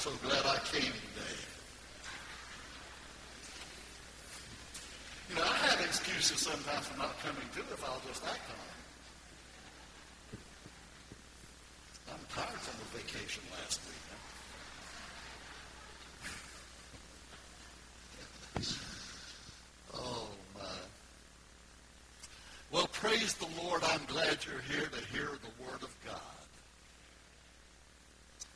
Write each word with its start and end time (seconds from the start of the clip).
so 0.00 0.10
glad 0.22 0.46
I 0.46 0.56
came 0.64 0.80
today. 0.80 1.36
You 5.28 5.34
know, 5.34 5.42
I 5.42 5.56
have 5.68 5.78
excuses 5.82 6.40
sometimes 6.40 6.86
for 6.86 6.96
not 6.96 7.18
coming 7.20 7.42
to 7.52 7.60
if 7.60 7.84
I'll 7.84 8.00
just 8.08 8.24
act 8.24 8.48
on. 12.08 12.14
I'm 12.14 12.24
tired 12.34 12.58
from 12.60 12.80
the 12.80 12.86
vacation 12.96 13.42
last 13.52 13.80
week. 18.56 18.68
oh, 19.94 20.28
my. 20.56 20.62
Well, 22.72 22.88
praise 22.90 23.34
the 23.34 23.48
Lord. 23.62 23.82
I'm 23.84 24.06
glad 24.06 24.38
you're 24.46 24.62
here 24.62 24.88
to 24.88 25.04
hear 25.14 25.28
the 25.42 25.62
Word 25.62 25.82
of 25.82 25.94
God. 26.06 26.40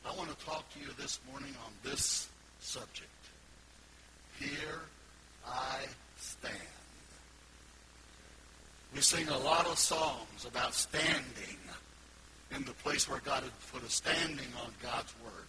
I 0.07 0.15
want 0.15 0.29
to 0.37 0.45
talk 0.45 0.63
to 0.73 0.79
you 0.79 0.87
this 1.05 1.19
morning 1.29 1.53
on 1.63 1.71
this 1.83 2.27
subject. 2.61 3.05
Here 4.39 4.81
I 5.45 5.85
stand. 6.17 6.55
We 8.91 9.01
sing 9.01 9.27
a 9.27 9.37
lot 9.37 9.67
of 9.67 9.77
songs 9.77 10.47
about 10.47 10.73
standing 10.73 11.59
in 12.55 12.65
the 12.65 12.71
place 12.81 13.07
where 13.07 13.19
God 13.23 13.43
had 13.43 13.51
put 13.71 13.83
us, 13.83 13.93
standing 13.93 14.49
on 14.65 14.71
God's 14.81 15.13
Word. 15.23 15.45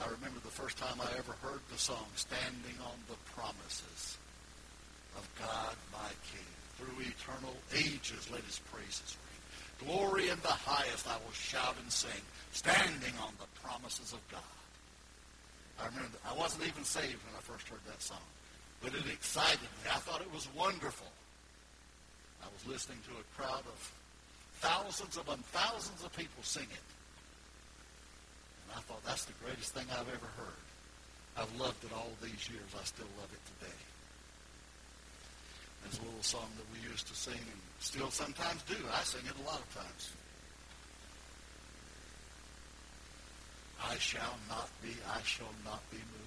I 0.00 0.10
remember 0.10 0.40
the 0.42 0.50
first 0.50 0.78
time 0.78 1.00
I 1.00 1.16
ever 1.16 1.34
heard 1.40 1.60
the 1.70 1.78
song, 1.78 2.06
Standing 2.16 2.74
on 2.84 2.98
the 3.06 3.14
Promises 3.36 4.18
of 5.16 5.28
God 5.38 5.76
my 5.92 6.10
King. 6.32 6.50
Through 6.76 7.04
eternal 7.06 7.54
ages 7.72 8.28
let 8.32 8.42
his 8.42 8.58
praises 8.58 9.16
ring. 9.26 9.31
Glory 9.84 10.28
in 10.28 10.38
the 10.42 10.48
highest 10.48 11.08
I 11.08 11.16
will 11.24 11.32
shout 11.32 11.74
and 11.82 11.90
sing, 11.90 12.22
standing 12.52 13.14
on 13.22 13.32
the 13.40 13.48
promises 13.60 14.12
of 14.12 14.20
God. 14.30 14.54
I 15.80 15.86
remember, 15.86 16.18
I 16.28 16.34
wasn't 16.38 16.66
even 16.68 16.84
saved 16.84 17.18
when 17.26 17.34
I 17.36 17.42
first 17.42 17.68
heard 17.68 17.82
that 17.86 18.02
song, 18.02 18.22
but 18.82 18.94
it 18.94 19.02
excited 19.10 19.62
me. 19.82 19.90
I 19.90 19.98
thought 19.98 20.20
it 20.20 20.32
was 20.32 20.46
wonderful. 20.54 21.08
I 22.42 22.46
was 22.52 22.66
listening 22.66 22.98
to 23.08 23.14
a 23.18 23.24
crowd 23.34 23.64
of 23.66 23.92
thousands 24.60 25.16
them, 25.26 25.42
thousands 25.50 26.04
of 26.04 26.14
people 26.14 26.42
sing 26.42 26.70
it. 26.70 26.88
And 28.68 28.78
I 28.78 28.80
thought, 28.86 29.02
that's 29.04 29.24
the 29.24 29.34
greatest 29.42 29.74
thing 29.74 29.86
I've 29.90 30.06
ever 30.06 30.30
heard. 30.38 30.62
I've 31.36 31.52
loved 31.58 31.82
it 31.82 31.90
all 31.94 32.10
these 32.22 32.48
years. 32.50 32.70
I 32.78 32.84
still 32.84 33.10
love 33.18 33.30
it 33.32 33.42
today. 33.58 33.78
There's 35.82 35.98
a 35.98 36.04
little 36.04 36.22
song 36.22 36.48
that 36.56 36.66
we 36.72 36.88
used 36.88 37.06
to 37.08 37.14
sing 37.14 37.34
and 37.34 37.60
still 37.80 38.10
sometimes 38.10 38.62
do. 38.62 38.76
I 38.92 39.02
sing 39.02 39.22
it 39.26 39.34
a 39.42 39.46
lot 39.46 39.60
of 39.60 39.74
times. 39.74 40.10
I 43.84 43.96
shall 43.96 44.38
not 44.48 44.68
be, 44.82 44.90
I 45.12 45.20
shall 45.24 45.52
not 45.64 45.82
be 45.90 45.96
moved. 45.96 46.22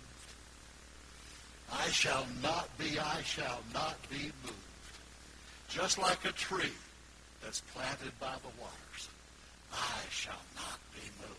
I 1.71 1.89
shall 1.89 2.25
not 2.43 2.69
be, 2.77 2.99
I 2.99 3.21
shall 3.23 3.61
not 3.73 3.97
be 4.09 4.31
moved. 4.43 4.55
Just 5.69 5.97
like 5.97 6.23
a 6.25 6.31
tree 6.31 6.73
that's 7.41 7.61
planted 7.73 8.11
by 8.19 8.33
the 8.41 8.61
waters. 8.61 9.09
I 9.73 9.99
shall 10.09 10.33
not 10.55 10.79
be 10.93 11.09
moved. 11.21 11.35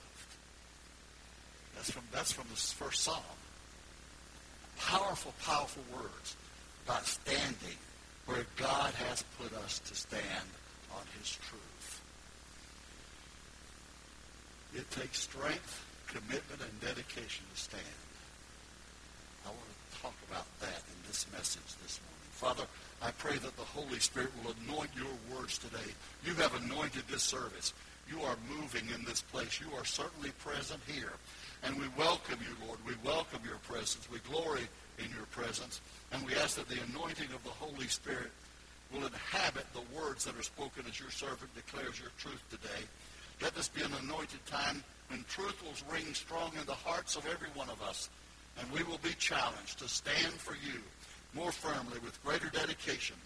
That's 1.74 1.90
from, 1.90 2.02
that's 2.12 2.32
from 2.32 2.46
the 2.48 2.56
first 2.56 3.02
psalm. 3.02 3.22
Powerful, 4.78 5.32
powerful 5.44 5.82
words 5.94 6.36
about 6.84 7.06
standing 7.06 7.78
where 8.26 8.44
God 8.56 8.92
has 8.94 9.24
put 9.40 9.52
us 9.64 9.78
to 9.80 9.94
stand 9.94 10.50
on 10.92 11.02
his 11.18 11.30
truth. 11.48 12.02
It 14.74 14.90
takes 14.90 15.20
strength, 15.20 15.84
commitment, 16.08 16.60
and 16.60 16.80
dedication 16.80 17.44
to 17.54 17.60
stand. 17.60 17.82
I 19.46 19.48
want 19.48 19.60
to 19.62 20.02
talk 20.02 20.14
about 20.28 20.46
that 20.60 20.82
in 20.90 21.06
this 21.06 21.26
message 21.32 21.62
this 21.82 22.00
morning. 22.02 22.16
Father, 22.32 22.64
I 23.00 23.12
pray 23.12 23.38
that 23.38 23.56
the 23.56 23.62
Holy 23.62 24.00
Spirit 24.00 24.30
will 24.42 24.52
anoint 24.66 24.90
your 24.96 25.06
words 25.34 25.58
today. 25.58 25.90
You 26.24 26.34
have 26.34 26.54
anointed 26.64 27.04
this 27.08 27.22
service. 27.22 27.72
You 28.10 28.20
are 28.22 28.36
moving 28.48 28.84
in 28.94 29.04
this 29.04 29.22
place. 29.22 29.60
You 29.60 29.74
are 29.76 29.84
certainly 29.84 30.30
present 30.44 30.80
here. 30.86 31.12
And 31.62 31.76
we 31.80 31.86
welcome 31.96 32.38
you, 32.40 32.66
Lord. 32.66 32.78
We 32.86 32.94
welcome 33.04 33.40
your 33.44 33.58
presence. 33.68 34.08
We 34.10 34.18
glory 34.30 34.68
in 34.98 35.10
your 35.14 35.26
presence. 35.30 35.80
And 36.12 36.24
we 36.26 36.34
ask 36.34 36.56
that 36.56 36.68
the 36.68 36.80
anointing 36.92 37.32
of 37.34 37.42
the 37.44 37.50
Holy 37.50 37.88
Spirit 37.88 38.30
will 38.92 39.06
inhabit 39.06 39.66
the 39.72 39.98
words 39.98 40.24
that 40.24 40.38
are 40.38 40.42
spoken 40.42 40.84
as 40.88 41.00
your 41.00 41.10
servant 41.10 41.54
declares 41.54 41.98
your 41.98 42.10
truth 42.18 42.42
today. 42.50 42.84
Let 43.42 43.54
this 43.54 43.68
be 43.68 43.82
an 43.82 43.92
anointed 44.02 44.44
time 44.46 44.82
when 45.08 45.24
truth 45.28 45.62
will 45.62 45.92
ring 45.92 46.14
strong 46.14 46.52
in 46.58 46.66
the 46.66 46.74
hearts 46.74 47.16
of 47.16 47.26
every 47.26 47.48
one 47.54 47.68
of 47.68 47.82
us. 47.82 48.08
And 48.58 48.70
we 48.70 48.82
will 48.84 48.98
be 48.98 49.12
challenged 49.18 49.78
to 49.80 49.88
stand 49.88 50.32
for 50.32 50.54
you 50.54 50.80
more 51.34 51.52
firmly 51.52 51.98
with 52.02 52.22
greater 52.24 52.48
dedication, 52.48 53.16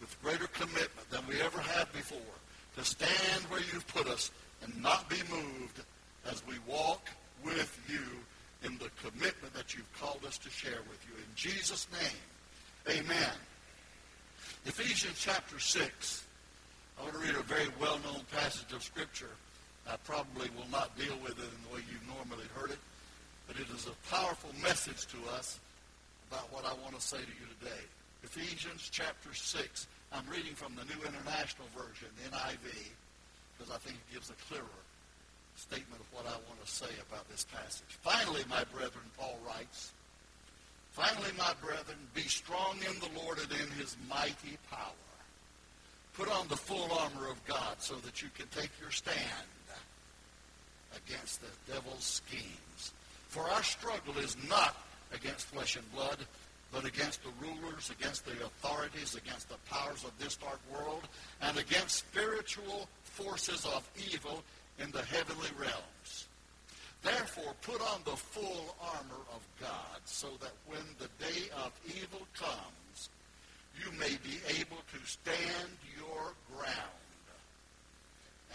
with 0.00 0.20
greater 0.22 0.48
commitment 0.48 1.08
than 1.10 1.24
we 1.28 1.40
ever 1.40 1.60
have 1.60 1.92
before, 1.92 2.18
to 2.76 2.84
stand 2.84 3.44
where 3.48 3.60
you've 3.60 3.86
put 3.88 4.08
us 4.08 4.30
and 4.62 4.82
not 4.82 5.08
be 5.08 5.20
moved 5.30 5.80
as 6.30 6.42
we 6.46 6.54
walk 6.66 7.08
with 7.44 7.78
you 7.88 8.02
in 8.62 8.78
the 8.78 8.90
commitment 9.02 9.54
that 9.54 9.74
you've 9.74 9.92
called 9.98 10.20
us 10.26 10.38
to 10.38 10.50
share 10.50 10.80
with 10.88 11.00
you. 11.08 11.16
In 11.16 11.34
Jesus' 11.34 11.86
name, 11.92 12.98
amen. 12.98 13.32
Ephesians 14.66 15.16
chapter 15.18 15.58
6. 15.58 16.24
I 16.98 17.02
want 17.02 17.14
to 17.14 17.20
read 17.20 17.34
a 17.34 17.42
very 17.42 17.68
well-known 17.80 18.22
passage 18.30 18.72
of 18.74 18.82
Scripture. 18.82 19.30
I 19.88 19.96
probably 20.04 20.50
will 20.56 20.70
not 20.70 20.96
deal 20.98 21.16
with 21.22 21.38
it 21.38 21.48
in 21.48 21.60
the 21.68 21.74
way 21.74 21.80
you've 21.90 22.06
normally 22.06 22.44
heard 22.54 22.70
it, 22.70 22.78
but 23.46 23.56
it 23.56 23.66
is 23.74 23.86
a 23.86 24.14
powerful 24.14 24.50
message 24.62 25.06
to 25.06 25.16
us 25.34 25.58
about 26.30 26.52
what 26.52 26.64
I 26.66 26.74
want 26.82 26.94
to 26.94 27.00
say 27.00 27.16
to 27.16 27.34
you 27.40 27.46
today. 27.58 27.82
Ephesians 28.22 28.90
chapter 28.92 29.32
6. 29.32 29.86
I'm 30.12 30.28
reading 30.30 30.54
from 30.54 30.74
the 30.76 30.84
New 30.84 31.00
International 31.06 31.66
Version, 31.74 32.08
NIV, 32.28 32.90
because 33.56 33.72
I 33.72 33.78
think 33.78 33.96
it 33.96 34.14
gives 34.14 34.28
a 34.28 34.34
clearer 34.48 34.66
statement 35.60 36.00
of 36.00 36.08
what 36.12 36.26
I 36.26 36.36
want 36.48 36.64
to 36.64 36.70
say 36.70 36.88
about 37.08 37.28
this 37.28 37.44
passage. 37.44 37.92
Finally, 38.00 38.42
my 38.48 38.64
brethren, 38.72 39.04
Paul 39.18 39.38
writes, 39.46 39.92
Finally, 40.92 41.30
my 41.38 41.52
brethren, 41.62 41.98
be 42.14 42.22
strong 42.22 42.76
in 42.88 42.98
the 42.98 43.20
Lord 43.20 43.38
and 43.38 43.52
in 43.52 43.70
his 43.78 43.96
mighty 44.08 44.58
power. 44.70 45.06
Put 46.14 46.28
on 46.28 46.48
the 46.48 46.56
full 46.56 46.90
armor 46.92 47.30
of 47.30 47.44
God 47.46 47.76
so 47.78 47.94
that 47.96 48.22
you 48.22 48.28
can 48.36 48.46
take 48.48 48.70
your 48.80 48.90
stand 48.90 49.24
against 50.96 51.40
the 51.40 51.72
devil's 51.72 52.04
schemes. 52.04 52.92
For 53.28 53.42
our 53.42 53.62
struggle 53.62 54.18
is 54.18 54.36
not 54.48 54.76
against 55.12 55.46
flesh 55.46 55.76
and 55.76 55.92
blood, 55.92 56.18
but 56.72 56.84
against 56.84 57.20
the 57.22 57.30
rulers, 57.40 57.90
against 57.90 58.24
the 58.24 58.32
authorities, 58.44 59.14
against 59.14 59.48
the 59.48 59.56
powers 59.70 60.04
of 60.04 60.12
this 60.18 60.36
dark 60.36 60.60
world, 60.72 61.06
and 61.42 61.56
against 61.58 61.98
spiritual 61.98 62.88
forces 63.04 63.64
of 63.66 63.88
evil 64.12 64.42
in 64.82 64.90
the 64.90 65.02
heavenly 65.02 65.50
realms. 65.58 66.26
Therefore, 67.02 67.54
put 67.62 67.80
on 67.80 68.00
the 68.04 68.16
full 68.16 68.76
armor 68.80 69.22
of 69.34 69.40
God, 69.60 70.00
so 70.04 70.28
that 70.40 70.52
when 70.66 70.84
the 70.98 71.08
day 71.24 71.48
of 71.64 71.72
evil 71.86 72.26
comes, 72.34 73.08
you 73.80 73.90
may 73.92 74.16
be 74.22 74.36
able 74.58 74.82
to 74.92 74.98
stand 75.06 75.70
your 75.96 76.34
ground. 76.54 77.00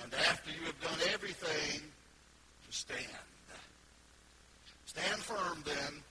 And 0.04 0.14
after 0.30 0.52
you 0.52 0.66
have 0.66 0.80
done 0.82 1.10
everything, 1.14 1.82
to 1.82 2.72
stand. 2.76 3.26
Stand 4.86 5.22
firm 5.22 5.62
then, 5.66 6.02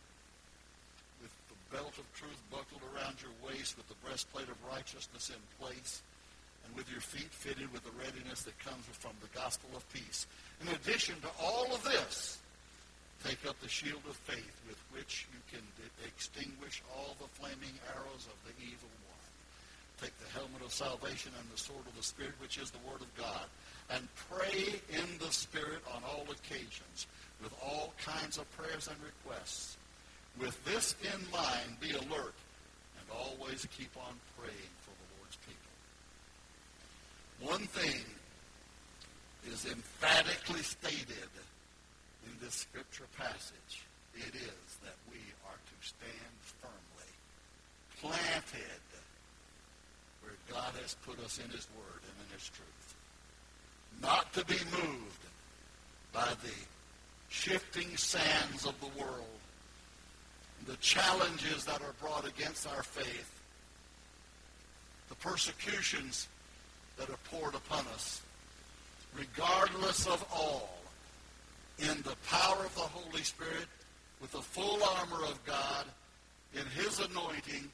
with 1.23 1.33
the 1.49 1.77
belt 1.77 1.95
of 1.99 2.05
truth 2.15 2.41
buckled 2.51 2.83
around 2.95 3.17
your 3.23 3.33
waist, 3.49 3.77
with 3.77 3.89
the 3.89 3.95
breastplate 4.05 4.49
of 4.49 4.57
righteousness 4.71 5.31
in 5.31 5.65
place, 5.65 6.03
and 6.67 6.77
with 6.77 6.91
your 6.91 7.01
feet 7.01 7.31
fitted 7.45 7.69
with 7.77 7.85
the 7.85 7.93
readiness 8.01 8.49
that 8.49 8.57
comes 8.65 8.89
from 8.97 9.13
the 9.21 9.29
gospel 9.37 9.69
of 9.77 9.85
peace. 9.93 10.25
In 10.65 10.69
addition 10.73 11.21
to 11.21 11.29
all 11.37 11.69
of 11.77 11.85
this, 11.85 12.41
take 13.21 13.45
up 13.45 13.61
the 13.61 13.69
shield 13.69 14.01
of 14.09 14.17
faith 14.25 14.57
with 14.65 14.81
which 14.97 15.29
you 15.29 15.41
can 15.53 15.61
extinguish 16.09 16.81
all 16.97 17.13
the 17.21 17.29
flaming 17.37 17.77
arrows 17.93 18.25
of 18.33 18.39
the 18.49 18.57
evil 18.65 18.89
one. 19.13 19.29
Take 20.01 20.17
the 20.25 20.33
helmet 20.33 20.65
of 20.65 20.73
salvation 20.73 21.33
and 21.37 21.45
the 21.53 21.61
sword 21.61 21.85
of 21.85 21.93
the 21.93 22.03
Spirit, 22.03 22.33
which 22.41 22.57
is 22.57 22.73
the 22.73 22.81
Word 22.89 23.05
of 23.05 23.13
God, 23.13 23.45
and 23.93 24.09
pray 24.33 24.81
in 24.89 25.09
the 25.21 25.29
Spirit 25.29 25.85
on 25.93 26.01
all 26.09 26.25
occasions 26.33 27.07
with 27.43 27.53
all 27.61 27.93
kinds 28.01 28.39
of 28.39 28.51
prayers 28.57 28.89
and 28.89 28.97
requests. 29.05 29.77
With 30.41 30.57
this 30.65 30.97
in 31.05 31.21
mind, 31.31 31.77
be 31.79 31.93
alert 31.93 32.41
and 32.97 33.07
always 33.13 33.69
keep 33.77 33.93
on 34.01 34.17
praying 34.41 34.73
for 34.81 34.97
the 34.97 35.09
Lord's 35.21 35.37
people. 35.45 35.61
One 37.45 37.61
thing 37.61 38.01
is 39.53 39.67
emphatically 39.67 40.63
stated 40.63 41.29
in 42.25 42.33
this 42.43 42.55
scripture 42.55 43.05
passage. 43.19 43.85
It 44.15 44.35
is 44.35 44.79
that 44.83 44.97
we 45.11 45.19
are 45.45 45.53
to 45.53 45.87
stand 45.87 46.35
firmly, 46.63 47.13
planted 48.01 48.81
where 50.23 50.33
God 50.51 50.73
has 50.81 50.97
put 51.07 51.19
us 51.21 51.39
in 51.39 51.51
his 51.51 51.69
word 51.77 52.01
and 52.01 52.27
in 52.27 52.35
his 52.35 52.49
truth. 52.49 52.95
Not 54.01 54.33
to 54.33 54.45
be 54.47 54.59
moved 54.73 55.25
by 56.15 56.29
the 56.43 56.55
shifting 57.29 57.95
sands 57.99 58.65
of 58.65 58.75
the 58.81 58.99
world, 58.99 59.39
the 60.67 60.77
challenges 60.77 61.67
that 61.67 61.83
are 61.83 61.95
brought 62.01 62.27
against 62.27 62.67
our 62.67 62.83
faith, 62.83 63.43
the 65.11 65.15
persecutions 65.17 66.29
that 66.99 67.11
are 67.11 67.19
poured 67.31 67.55
upon 67.55 67.87
us, 67.95 68.23
regardless 69.17 70.07
of 70.07 70.25
all, 70.33 70.79
in 71.79 72.03
the 72.03 72.17
power 72.29 72.65
of 72.65 72.75
the 72.75 72.81
Holy 72.81 73.23
Spirit, 73.23 73.67
with 74.21 74.33
the 74.33 74.43
full 74.43 74.83
armor 74.83 75.25
of 75.25 75.45
God, 75.45 75.87
in 76.55 76.65
his 76.67 77.01
anointing, 77.01 77.69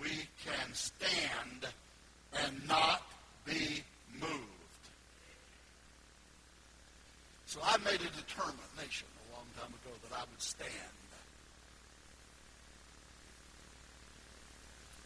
we 0.00 0.08
can 0.44 0.72
stand 0.72 1.66
and 2.44 2.68
not 2.68 3.02
be 3.44 3.82
moved. 4.18 4.40
So 7.46 7.60
I 7.62 7.76
made 7.78 8.00
a 8.00 8.16
determination 8.16 9.06
a 9.30 9.36
long 9.36 9.46
time 9.60 9.68
ago 9.68 9.94
that 10.08 10.16
I 10.16 10.20
would 10.20 10.42
stand. 10.42 10.70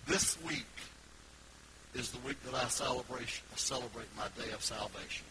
This 0.07 0.41
week 0.43 0.65
is 1.95 2.11
the 2.11 2.19
week 2.27 2.37
that 2.45 2.55
I 2.55 2.69
celebrate, 2.69 3.41
celebrate 3.57 4.09
my 4.17 4.29
day 4.37 4.53
of 4.53 4.63
salvation. 4.63 5.25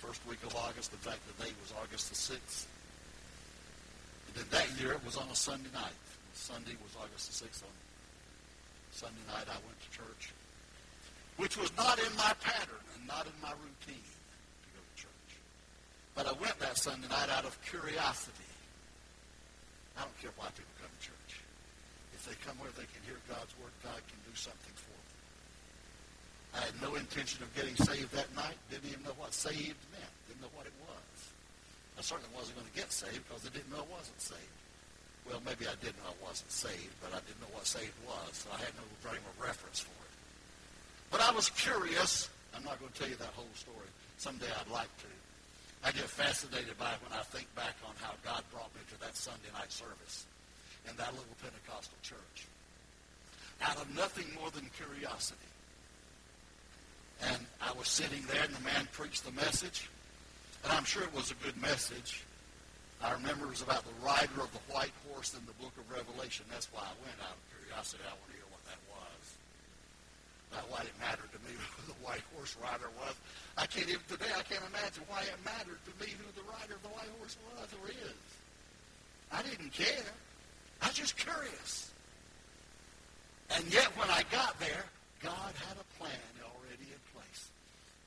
The 0.00 0.06
first 0.06 0.20
week 0.28 0.42
of 0.44 0.54
August, 0.54 0.92
in 0.92 0.98
fact, 0.98 1.18
the 1.26 1.44
date 1.44 1.54
was 1.62 1.72
August 1.82 2.10
the 2.10 2.18
6th. 2.34 2.66
And 4.28 4.36
then 4.36 4.46
that 4.50 4.68
year 4.80 4.92
it 4.92 5.04
was 5.04 5.16
on 5.16 5.26
a 5.28 5.34
Sunday 5.34 5.70
night. 5.74 5.98
Sunday 6.34 6.76
was 6.82 6.94
August 7.00 7.32
the 7.32 7.46
6th. 7.46 7.64
On 7.64 7.74
Sunday 8.92 9.24
night 9.28 9.48
I 9.50 9.58
went 9.66 9.78
to 9.82 9.90
church, 9.90 10.32
which 11.36 11.56
was 11.56 11.74
not 11.76 11.98
in 11.98 12.12
my 12.16 12.32
pattern 12.40 12.84
and 12.94 13.06
not 13.06 13.26
in 13.26 13.36
my 13.42 13.52
routine. 13.60 14.08
To 14.08 14.68
go 14.72 14.80
to 14.80 14.94
church. 14.96 15.30
But 16.14 16.28
I 16.28 16.32
went 16.40 16.58
that 16.60 16.78
Sunday 16.78 17.08
night 17.08 17.28
out 17.28 17.44
of 17.44 17.58
curiosity. 17.66 18.52
I 19.96 20.04
don't 20.04 20.16
care 20.20 20.32
why 20.36 20.48
people 20.56 20.72
come 20.80 20.92
to 20.92 21.02
church. 21.04 21.44
If 22.16 22.24
they 22.24 22.36
come 22.40 22.56
where 22.56 22.72
they 22.72 22.88
can 22.88 23.04
hear 23.04 23.20
God's 23.28 23.52
word, 23.60 23.72
God 23.84 24.00
can 24.08 24.20
do 24.24 24.32
something 24.32 24.76
for. 24.76 24.95
I 26.56 26.64
had 26.64 26.76
no 26.80 26.96
intention 26.96 27.44
of 27.44 27.52
getting 27.52 27.76
saved 27.76 28.12
that 28.16 28.32
night. 28.34 28.56
Didn't 28.72 28.88
even 28.88 29.04
know 29.04 29.16
what 29.20 29.36
saved 29.36 29.76
meant. 29.92 30.12
Didn't 30.26 30.40
know 30.40 30.52
what 30.56 30.64
it 30.64 30.72
was. 30.80 31.16
I 31.98 32.00
certainly 32.00 32.32
wasn't 32.32 32.56
going 32.56 32.68
to 32.72 32.76
get 32.76 32.88
saved 32.88 33.20
because 33.28 33.44
I 33.44 33.52
didn't 33.52 33.68
know 33.68 33.84
I 33.84 33.90
wasn't 33.92 34.20
saved. 34.20 34.56
Well, 35.28 35.42
maybe 35.44 35.68
I 35.68 35.76
did 35.84 35.92
know 36.00 36.08
I 36.08 36.16
wasn't 36.24 36.48
saved, 36.48 36.96
but 37.04 37.12
I 37.12 37.20
didn't 37.28 37.44
know 37.44 37.52
what 37.52 37.68
saved 37.68 37.92
was, 38.08 38.46
so 38.46 38.48
I 38.54 38.62
had 38.62 38.72
no 38.78 38.86
frame 39.04 39.20
of 39.20 39.34
reference 39.36 39.84
for 39.84 39.92
it. 39.92 40.14
But 41.12 41.20
I 41.20 41.30
was 41.36 41.52
curious. 41.52 42.30
I'm 42.54 42.64
not 42.64 42.80
going 42.80 42.92
to 42.92 42.96
tell 42.96 43.10
you 43.10 43.20
that 43.20 43.34
whole 43.36 43.52
story. 43.52 43.90
Someday 44.16 44.48
I'd 44.48 44.70
like 44.72 44.90
to. 45.04 45.12
I 45.84 45.92
get 45.92 46.08
fascinated 46.08 46.78
by 46.78 46.96
it 46.96 47.00
when 47.04 47.12
I 47.12 47.22
think 47.28 47.52
back 47.52 47.76
on 47.84 47.92
how 48.00 48.16
God 48.24 48.40
brought 48.48 48.72
me 48.72 48.80
to 48.94 48.96
that 49.04 49.12
Sunday 49.12 49.52
night 49.52 49.68
service 49.68 50.24
in 50.88 50.96
that 50.96 51.12
little 51.12 51.36
Pentecostal 51.42 51.98
church. 52.00 52.48
Out 53.60 53.76
of 53.76 53.88
nothing 53.94 54.26
more 54.40 54.50
than 54.50 54.70
curiosity. 54.72 55.52
And 57.22 57.38
I 57.60 57.72
was 57.72 57.88
sitting 57.88 58.22
there 58.32 58.44
and 58.44 58.54
the 58.54 58.64
man 58.64 58.88
preached 58.92 59.24
the 59.24 59.32
message. 59.32 59.88
And 60.64 60.72
I'm 60.72 60.84
sure 60.84 61.02
it 61.02 61.14
was 61.14 61.30
a 61.30 61.38
good 61.44 61.56
message. 61.60 62.24
I 63.02 63.12
remember 63.12 63.46
it 63.46 63.50
was 63.50 63.62
about 63.62 63.84
the 63.84 63.96
rider 64.04 64.40
of 64.40 64.52
the 64.52 64.64
white 64.72 64.92
horse 65.08 65.34
in 65.34 65.44
the 65.44 65.56
book 65.60 65.72
of 65.76 65.84
Revelation. 65.90 66.44
That's 66.50 66.68
why 66.72 66.80
I 66.80 66.94
went 67.04 67.16
out 67.20 67.36
of 67.36 67.42
curiosity. 67.52 68.02
I 68.04 68.12
want 68.16 68.30
to 68.32 68.36
hear 68.40 68.48
what 68.48 68.64
that 68.68 68.80
was. 68.88 69.22
Not 70.52 70.64
why 70.72 70.80
it 70.88 70.96
mattered 70.96 71.28
to 71.32 71.40
me 71.44 71.52
who 71.76 71.92
the 71.92 71.98
white 72.00 72.24
horse 72.34 72.56
rider 72.56 72.88
was. 72.96 73.14
I 73.56 73.66
can't 73.68 73.88
even 73.88 74.04
today. 74.08 74.32
I 74.32 74.42
can't 74.48 74.64
imagine 74.72 75.04
why 75.08 75.28
it 75.28 75.36
mattered 75.44 75.80
to 75.84 75.92
me 76.00 76.12
who 76.16 76.26
the 76.36 76.46
rider 76.48 76.76
of 76.76 76.82
the 76.82 76.92
white 76.96 77.12
horse 77.20 77.36
was 77.52 77.68
or 77.80 77.88
is. 77.92 78.26
I 79.32 79.42
didn't 79.42 79.72
care. 79.72 80.08
I 80.80 80.88
was 80.88 80.96
just 80.96 81.16
curious. 81.16 81.90
And 83.50 83.64
yet, 83.72 83.86
when 83.96 84.08
I 84.10 84.24
got 84.30 84.58
there, 84.58 84.84
God 85.22 85.52
had 85.54 85.76
a 85.78 85.86
plan 85.98 86.26
already 86.42 86.88
in 86.90 87.02
place. 87.14 87.48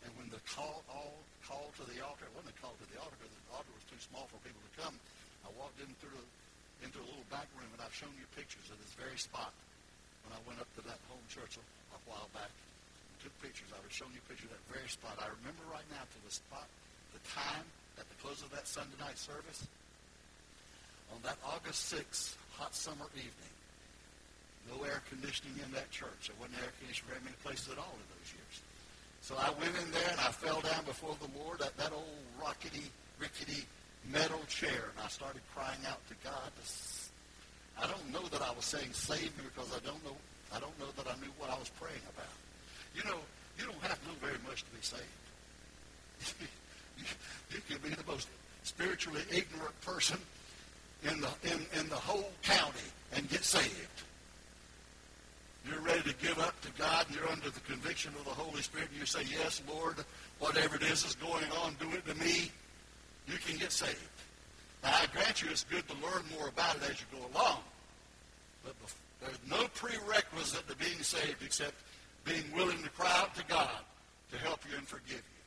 And 0.03 0.11
when 0.17 0.29
the 0.29 0.38
call, 0.53 0.81
all 0.89 1.17
called 1.45 1.73
to 1.81 1.85
the 1.89 2.01
altar, 2.01 2.25
it 2.25 2.33
wasn't 2.33 2.53
a 2.53 2.59
call 2.61 2.73
to 2.77 2.87
the 2.89 2.97
altar 3.01 3.17
because 3.17 3.33
the 3.33 3.45
altar 3.53 3.71
was 3.73 3.85
too 3.89 3.99
small 3.99 4.29
for 4.29 4.37
people 4.45 4.61
to 4.61 4.73
come. 4.79 4.95
I 5.45 5.49
walked 5.57 5.81
in 5.81 5.89
through 6.01 6.23
into 6.85 6.99
a 7.01 7.05
little 7.05 7.27
back 7.27 7.47
room, 7.59 7.67
and 7.75 7.81
I've 7.83 7.95
shown 7.95 8.13
you 8.15 8.23
pictures 8.39 8.71
of 8.71 8.79
this 8.79 8.95
very 8.95 9.19
spot 9.19 9.51
when 10.23 10.31
I 10.31 10.39
went 10.47 10.63
up 10.63 10.69
to 10.79 10.81
that 10.87 10.99
home 11.11 11.23
church 11.27 11.59
a, 11.59 11.63
a 11.91 11.99
while 12.07 12.31
back 12.31 12.51
took 13.19 13.35
pictures. 13.43 13.67
I 13.75 13.79
was 13.83 13.91
showing 13.91 14.15
you 14.15 14.23
pictures 14.31 14.47
of 14.47 14.55
that 14.55 14.67
very 14.71 14.87
spot. 14.87 15.19
I 15.19 15.27
remember 15.43 15.63
right 15.67 15.85
now 15.91 16.03
to 16.03 16.19
the 16.23 16.31
spot, 16.31 16.67
the 17.11 17.19
time 17.27 17.67
at 17.99 18.07
the 18.07 18.17
close 18.23 18.39
of 18.41 18.51
that 18.55 18.67
Sunday 18.67 18.95
night 18.99 19.19
service. 19.19 19.67
On 21.11 21.19
that 21.27 21.35
August 21.43 21.91
6th, 21.91 22.37
hot 22.55 22.71
summer 22.75 23.09
evening, 23.17 23.53
no 24.71 24.85
air 24.85 25.01
conditioning 25.09 25.57
in 25.59 25.71
that 25.73 25.89
church. 25.91 26.29
There 26.29 26.37
wasn't 26.39 26.63
air 26.63 26.71
conditioning 26.79 27.11
very 27.11 27.23
many 27.25 27.37
places 27.43 27.73
at 27.73 27.79
all 27.81 27.97
in 27.97 28.07
those 28.13 28.29
years. 28.31 28.55
So 29.29 29.37
I 29.37 29.53
went 29.61 29.77
in 29.77 29.91
there 29.91 30.09
and 30.09 30.19
I 30.21 30.33
fell 30.33 30.59
down 30.59 30.81
before 30.89 31.15
the 31.21 31.29
Lord 31.37 31.61
at 31.61 31.77
that 31.77 31.93
old 31.93 32.17
rockety, 32.41 32.89
rickety 33.21 33.61
metal 34.11 34.41
chair, 34.47 34.89
and 34.89 35.05
I 35.05 35.07
started 35.07 35.41
crying 35.53 35.85
out 35.85 36.01
to 36.09 36.15
God. 36.25 36.49
I 37.77 37.85
don't 37.85 38.09
know 38.09 38.25
that 38.33 38.41
I 38.41 38.49
was 38.57 38.65
saying 38.65 38.89
save 38.93 39.29
me 39.37 39.45
because 39.53 39.69
I 39.69 39.85
don't 39.85 40.03
know. 40.03 40.17
I 40.49 40.59
don't 40.59 40.73
know 40.79 40.89
that 40.97 41.05
I 41.05 41.13
knew 41.21 41.29
what 41.37 41.51
I 41.51 41.59
was 41.59 41.69
praying 41.69 42.01
about. 42.09 42.33
You 42.97 43.05
know, 43.05 43.21
you 43.59 43.69
don't 43.69 43.77
have 43.85 44.01
to 44.01 44.07
know 44.09 44.17
very 44.17 44.41
much 44.49 44.65
to 44.65 44.71
be 44.73 44.81
saved. 44.81 46.49
you 47.53 47.61
can 47.69 47.77
be 47.87 47.93
the 47.93 48.09
most 48.09 48.29
spiritually 48.63 49.21
ignorant 49.29 49.79
person 49.81 50.17
in 51.05 51.21
the 51.21 51.29
in, 51.43 51.61
in 51.79 51.87
the 51.87 52.01
whole 52.01 52.33
county 52.41 52.89
and 53.13 53.29
get 53.29 53.43
saved. 53.43 53.93
You're 55.67 55.81
ready 55.81 56.01
to 56.01 56.15
give 56.15 56.39
up 56.39 56.59
to 56.61 56.69
God 56.77 57.05
and 57.07 57.15
you're 57.15 57.29
under 57.29 57.49
the 57.49 57.59
conviction 57.61 58.13
of 58.17 58.25
the 58.25 58.31
Holy 58.31 58.61
Spirit 58.61 58.89
and 58.91 58.99
you 58.99 59.05
say, 59.05 59.21
Yes, 59.29 59.61
Lord, 59.69 59.95
whatever 60.39 60.75
it 60.75 60.83
is 60.83 61.03
that's 61.03 61.15
going 61.15 61.45
on, 61.63 61.75
do 61.79 61.89
it 61.91 62.05
to 62.07 62.15
me. 62.15 62.51
You 63.27 63.37
can 63.45 63.57
get 63.57 63.71
saved. 63.71 63.99
Now, 64.83 64.91
I 64.93 65.05
grant 65.13 65.41
you 65.41 65.49
it's 65.51 65.65
good 65.65 65.87
to 65.87 65.93
learn 65.95 66.23
more 66.37 66.47
about 66.47 66.77
it 66.77 66.83
as 66.83 67.01
you 67.01 67.07
go 67.11 67.37
along. 67.37 67.59
But 68.63 68.73
there's 69.21 69.39
no 69.49 69.67
prerequisite 69.75 70.67
to 70.67 70.75
being 70.77 71.01
saved 71.03 71.43
except 71.43 71.75
being 72.23 72.43
willing 72.55 72.81
to 72.83 72.89
cry 72.89 73.11
out 73.17 73.35
to 73.35 73.43
God 73.45 73.83
to 74.31 74.37
help 74.37 74.61
you 74.69 74.77
and 74.77 74.87
forgive 74.87 75.17
you. 75.17 75.43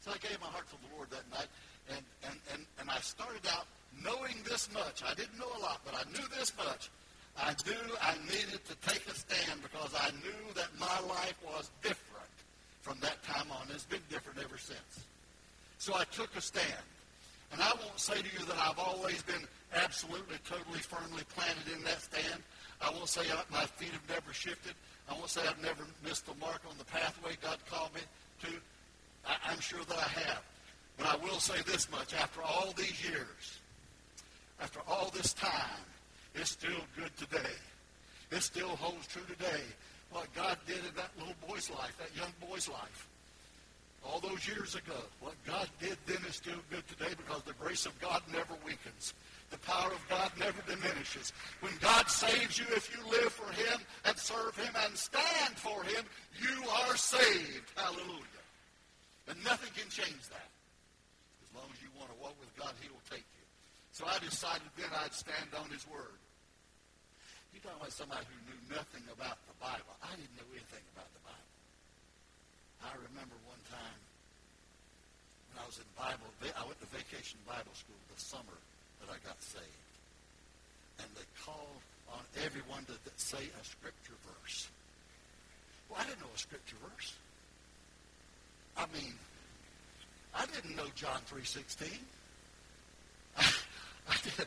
So 0.00 0.10
I 0.10 0.18
gave 0.18 0.40
my 0.40 0.46
heart 0.46 0.68
to 0.70 0.76
the 0.88 0.96
Lord 0.96 1.10
that 1.10 1.28
night, 1.30 1.48
and, 1.90 2.02
and, 2.24 2.38
and, 2.54 2.66
and 2.80 2.90
I 2.90 2.98
started 3.00 3.46
out 3.52 3.66
knowing 4.02 4.36
this 4.48 4.68
much. 4.72 5.02
I 5.04 5.14
didn't 5.14 5.38
know 5.38 5.50
a 5.58 5.60
lot, 5.60 5.80
but 5.84 5.94
I 5.94 6.08
knew 6.10 6.26
this 6.38 6.52
much. 6.56 6.90
I 7.38 7.54
knew 7.66 7.96
I 8.02 8.14
needed 8.26 8.60
to 8.66 8.74
take 8.88 9.06
a 9.06 9.14
stand 9.14 9.62
because 9.62 9.94
I 9.94 10.10
knew 10.22 10.54
that 10.54 10.68
my 10.78 11.00
life 11.08 11.36
was 11.44 11.70
different 11.82 12.30
from 12.82 12.98
that 13.00 13.22
time 13.22 13.46
on. 13.50 13.68
It's 13.72 13.84
been 13.84 14.02
different 14.10 14.38
ever 14.38 14.58
since. 14.58 15.06
So 15.78 15.94
I 15.94 16.04
took 16.04 16.34
a 16.36 16.40
stand. 16.40 16.84
And 17.52 17.60
I 17.60 17.72
won't 17.82 17.98
say 17.98 18.14
to 18.14 18.28
you 18.38 18.44
that 18.46 18.56
I've 18.58 18.78
always 18.78 19.22
been 19.22 19.46
absolutely, 19.74 20.36
totally, 20.48 20.78
firmly 20.78 21.22
planted 21.34 21.72
in 21.74 21.82
that 21.84 22.00
stand. 22.00 22.42
I 22.80 22.90
won't 22.90 23.08
say 23.08 23.22
my 23.50 23.64
feet 23.64 23.90
have 23.90 24.08
never 24.08 24.32
shifted. 24.32 24.74
I 25.08 25.14
won't 25.14 25.30
say 25.30 25.40
I've 25.48 25.62
never 25.62 25.82
missed 26.04 26.26
the 26.26 26.34
mark 26.40 26.60
on 26.68 26.78
the 26.78 26.84
pathway 26.84 27.36
God 27.42 27.58
called 27.68 27.94
me 27.94 28.00
to. 28.42 28.48
I, 29.26 29.52
am 29.52 29.60
sure 29.60 29.82
that 29.84 29.98
I 29.98 30.08
have. 30.20 30.42
But 30.96 31.06
I 31.08 31.16
will 31.16 31.40
say 31.40 31.60
this 31.66 31.90
much. 31.90 32.14
After 32.14 32.42
all 32.42 32.72
these 32.76 33.02
years, 33.02 33.58
after 34.60 34.80
all 34.86 35.10
this 35.14 35.32
time, 35.32 35.82
it's 36.34 36.50
still 36.50 36.80
good 36.96 37.14
today. 37.16 37.54
It 38.30 38.42
still 38.42 38.68
holds 38.68 39.06
true 39.08 39.22
today. 39.28 39.62
What 40.10 40.32
God 40.34 40.56
did 40.66 40.78
in 40.78 40.94
that 40.96 41.10
little 41.18 41.34
boy's 41.46 41.70
life, 41.70 41.96
that 41.98 42.16
young 42.16 42.32
boy's 42.48 42.68
life, 42.68 43.08
all 44.04 44.20
those 44.20 44.46
years 44.48 44.74
ago, 44.74 44.96
what 45.20 45.34
God 45.44 45.68
did 45.78 45.96
then 46.06 46.18
is 46.28 46.36
still 46.36 46.58
good 46.70 46.86
today 46.88 47.12
because 47.16 47.42
the 47.42 47.52
grace 47.54 47.86
of 47.86 47.98
God 48.00 48.22
never 48.32 48.54
weakens. 48.64 49.14
The 49.50 49.58
power 49.58 49.92
of 49.92 50.00
God 50.08 50.30
never 50.38 50.62
diminishes. 50.62 51.32
When 51.60 51.72
God 51.80 52.08
saves 52.08 52.58
you, 52.58 52.64
if 52.70 52.94
you 52.94 53.02
live 53.10 53.32
for 53.32 53.50
Him 53.52 53.80
and 54.06 54.16
serve 54.16 54.56
Him 54.56 54.72
and 54.84 54.96
stand 54.96 55.54
for 55.56 55.82
Him, 55.84 56.04
you 56.40 56.68
are 56.86 56.96
saved. 56.96 57.70
Hallelujah. 57.76 58.44
And 59.28 59.42
nothing 59.44 59.70
can 59.76 59.90
change 59.90 60.22
that. 60.30 60.48
As 61.44 61.50
long 61.54 61.66
as 61.72 61.82
you 61.82 61.88
want 61.98 62.10
to 62.10 62.16
walk 62.22 62.34
with 62.40 62.54
God, 62.56 62.72
He 62.80 62.88
will 62.88 63.04
take 63.10 63.26
you. 63.36 63.39
So 63.92 64.06
I 64.06 64.18
decided 64.22 64.66
then 64.78 64.90
I'd 65.02 65.14
stand 65.14 65.50
on 65.58 65.70
His 65.70 65.86
Word. 65.90 66.18
You 67.52 67.58
talking 67.58 67.82
about 67.82 67.92
somebody 67.92 68.24
who 68.30 68.38
knew 68.46 68.60
nothing 68.70 69.02
about 69.10 69.42
the 69.50 69.56
Bible. 69.58 69.92
I 70.00 70.14
didn't 70.14 70.34
know 70.38 70.46
anything 70.54 70.84
about 70.94 71.10
the 71.10 71.22
Bible. 71.26 71.50
I 72.86 72.94
remember 73.10 73.34
one 73.44 73.60
time 73.66 74.00
when 75.50 75.58
I 75.60 75.66
was 75.66 75.82
in 75.82 75.88
Bible, 75.98 76.30
I 76.40 76.62
went 76.62 76.78
to 76.78 76.88
vacation 76.94 77.42
Bible 77.42 77.74
school 77.74 77.98
the 78.14 78.20
summer 78.22 78.58
that 79.02 79.10
I 79.10 79.18
got 79.26 79.36
saved. 79.42 79.90
And 81.02 81.08
they 81.18 81.26
called 81.42 81.82
on 82.14 82.22
everyone 82.46 82.86
to 82.86 82.94
say 83.18 83.42
a 83.42 83.62
scripture 83.66 84.16
verse. 84.22 84.70
Well, 85.90 85.98
I 86.00 86.06
didn't 86.06 86.20
know 86.22 86.32
a 86.34 86.38
scripture 86.38 86.78
verse. 86.86 87.18
I 88.78 88.86
mean, 88.94 89.12
I 90.34 90.46
didn't 90.46 90.76
know 90.76 90.86
John 90.94 91.20
3.16. 91.26 91.98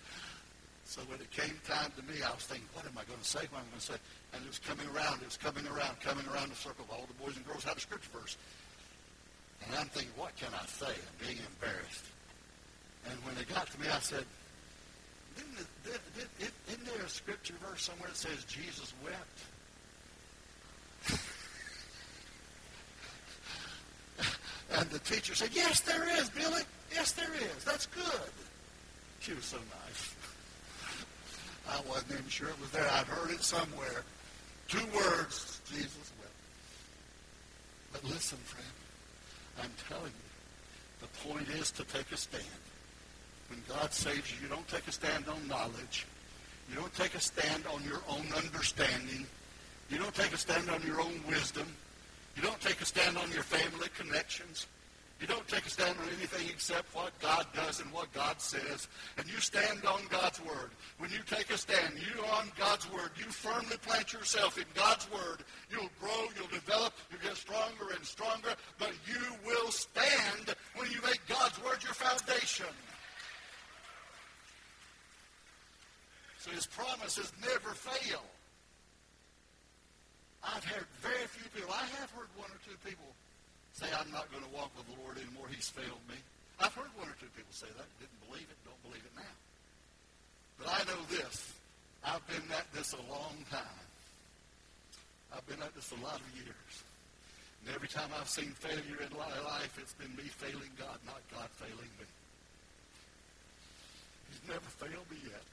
So 0.93 1.01
when 1.09 1.17
it 1.19 1.31
came 1.31 1.59
time 1.65 1.91
to 1.97 2.03
me, 2.05 2.21
I 2.21 2.29
was 2.29 2.45
thinking, 2.45 2.69
what 2.77 2.85
am 2.85 2.93
I 2.93 3.01
going 3.09 3.17
to 3.17 3.25
say? 3.25 3.49
What 3.49 3.65
am 3.65 3.73
I 3.73 3.73
going 3.73 3.81
to 3.81 3.89
say? 3.97 3.99
And 4.37 4.45
it 4.45 4.47
was 4.47 4.61
coming 4.61 4.85
around. 4.93 5.25
It 5.25 5.25
was 5.25 5.41
coming 5.41 5.65
around, 5.65 5.97
coming 6.05 6.21
around 6.29 6.53
the 6.53 6.55
circle. 6.55 6.85
Of 6.85 6.93
all 6.93 7.09
the 7.09 7.17
boys 7.17 7.35
and 7.35 7.43
girls 7.47 7.63
had 7.63 7.77
a 7.77 7.79
scripture 7.79 8.11
verse. 8.13 8.37
And 9.65 9.73
I'm 9.73 9.87
thinking, 9.89 10.13
what 10.15 10.35
can 10.35 10.53
I 10.53 10.63
say? 10.69 10.93
I'm 10.93 11.17
being 11.17 11.39
embarrassed. 11.49 12.05
And 13.09 13.17
when 13.25 13.33
it 13.41 13.49
got 13.49 13.65
to 13.73 13.81
me, 13.81 13.87
I 13.89 13.97
said, 14.05 14.23
didn't, 15.35 15.65
isn't 16.69 16.85
there 16.85 17.01
a 17.01 17.09
scripture 17.09 17.55
verse 17.65 17.81
somewhere 17.81 18.09
that 18.09 18.17
says 18.17 18.45
Jesus 18.45 18.93
wept? 19.01 19.39
and 24.77 24.87
the 24.91 24.99
teacher 24.99 25.33
said, 25.33 25.49
yes, 25.53 25.79
there 25.81 26.07
is, 26.19 26.29
Billy. 26.29 26.61
Yes, 26.93 27.13
there 27.13 27.33
is. 27.33 27.63
That's 27.65 27.87
good. 27.87 28.29
She 29.23 29.33
was 29.33 29.45
so 29.45 29.57
nice. 29.87 30.15
I 31.69 31.79
wasn't 31.89 32.11
even 32.11 32.27
sure 32.27 32.49
it 32.49 32.59
was 32.59 32.69
there. 32.71 32.85
I'd 32.91 33.07
heard 33.07 33.31
it 33.31 33.41
somewhere. 33.41 34.03
Two 34.67 34.85
words, 34.93 35.61
Jesus 35.71 36.11
wept. 36.19 36.33
But 37.93 38.03
listen, 38.03 38.37
friend, 38.39 38.67
I'm 39.61 39.71
telling 39.87 40.11
you, 40.11 41.07
the 41.07 41.07
point 41.29 41.47
is 41.57 41.71
to 41.71 41.85
take 41.85 42.11
a 42.11 42.17
stand. 42.17 42.43
When 43.47 43.63
God 43.69 43.93
saves 43.93 44.29
you, 44.29 44.39
you 44.43 44.49
don't 44.49 44.67
take 44.67 44.89
a 44.89 44.91
stand 44.91 45.29
on 45.29 45.47
knowledge. 45.47 46.05
You 46.69 46.75
don't 46.75 46.93
take 46.93 47.15
a 47.15 47.21
stand 47.21 47.63
on 47.73 47.81
your 47.85 48.01
own 48.09 48.27
understanding. 48.35 49.25
You 49.89 49.99
don't 49.99 50.13
take 50.13 50.33
a 50.33 50.37
stand 50.37 50.69
on 50.69 50.81
your 50.85 50.99
own 50.99 51.21
wisdom. 51.29 51.67
You 52.35 52.41
don't 52.41 52.59
take 52.59 52.81
a 52.81 52.85
stand 52.85 53.17
on 53.17 53.31
your 53.31 53.43
family 53.43 53.87
connections. 53.97 54.67
You 55.19 55.27
don't 55.27 55.47
take 55.47 55.65
a 55.65 55.69
stand 55.69 55.95
on 56.01 56.07
anything 56.17 56.49
except 56.49 56.93
what 56.93 57.17
God 57.21 57.47
does 57.53 57.79
and 57.79 57.91
what 57.93 58.11
God 58.11 58.41
says. 58.41 58.89
And 59.17 59.25
you 59.31 59.39
stand 59.39 59.85
on 59.85 60.01
God's 60.09 60.43
Word. 60.43 60.71
When 60.97 61.11
you 61.11 61.19
take 61.25 61.49
a 61.49 61.57
stand, 61.57 61.93
you 61.95 62.21
on 62.25 62.51
God's 62.59 62.91
Word. 62.91 63.11
You 63.17 63.25
firmly 63.25 63.77
plant 63.77 64.11
yourself 64.11 64.57
in 64.57 64.65
God's 64.73 65.09
Word. 65.11 65.45
You'll 65.71 65.91
grow, 66.01 66.27
you'll 66.35 66.47
develop, 66.47 66.93
you'll 67.09 67.21
get 67.21 67.37
stronger 67.37 67.95
and 67.95 68.03
stronger, 68.05 68.53
but 68.77 68.91
you 69.07 69.21
will 69.45 69.71
stand 69.71 70.55
when 70.75 70.91
you 70.91 70.97
make 71.03 71.21
God's 71.29 71.63
Word 71.63 71.81
your 71.83 71.93
foundation. 71.93 72.73
So 76.39 76.51
his 76.51 76.65
promises 76.67 77.31
never 77.41 77.73
fail. 77.73 78.23
I've 80.43 80.65
heard 80.65 80.87
very 81.01 81.27
few 81.27 81.49
people, 81.55 81.73
I 81.73 81.85
have 82.01 82.11
heard 82.11 82.27
one 82.35 82.49
or 82.51 82.59
two 82.67 82.75
people 82.83 83.15
say, 83.73 83.89
I'm 83.89 84.09
not 84.13 84.29
going 84.29 84.45
to 84.45 84.53
walk 84.53 84.69
with 84.77 84.85
the 84.89 84.97
Lord 85.01 85.17
anymore. 85.17 85.49
He's 85.49 85.69
failed 85.69 86.01
me. 86.07 86.17
I've 86.61 86.73
heard 86.73 86.93
one 86.95 87.09
or 87.09 87.17
two 87.17 87.29
people 87.33 87.51
say 87.51 87.69
that. 87.73 87.89
Didn't 87.97 88.21
believe 88.29 88.45
it. 88.45 88.57
Don't 88.63 88.79
believe 88.85 89.01
it 89.01 89.15
now. 89.17 89.35
But 90.61 90.69
I 90.69 90.79
know 90.85 91.01
this. 91.09 91.53
I've 92.05 92.25
been 92.29 92.45
at 92.53 92.69
this 92.71 92.93
a 92.93 93.03
long 93.09 93.33
time. 93.49 93.85
I've 95.33 95.45
been 95.49 95.61
at 95.65 95.73
this 95.73 95.89
a 95.91 95.99
lot 96.05 96.21
of 96.21 96.29
years. 96.37 96.73
And 97.65 97.73
every 97.73 97.87
time 97.87 98.11
I've 98.19 98.29
seen 98.29 98.53
failure 98.53 99.01
in 99.01 99.11
my 99.17 99.33
life, 99.49 99.79
it's 99.81 99.97
been 99.97 100.13
me 100.15 100.29
failing 100.29 100.69
God, 100.77 100.99
not 101.07 101.23
God 101.33 101.49
failing 101.57 101.89
me. 101.97 102.07
He's 104.29 104.43
never 104.45 104.69
failed 104.77 105.07
me 105.09 105.17
yet. 105.25 105.47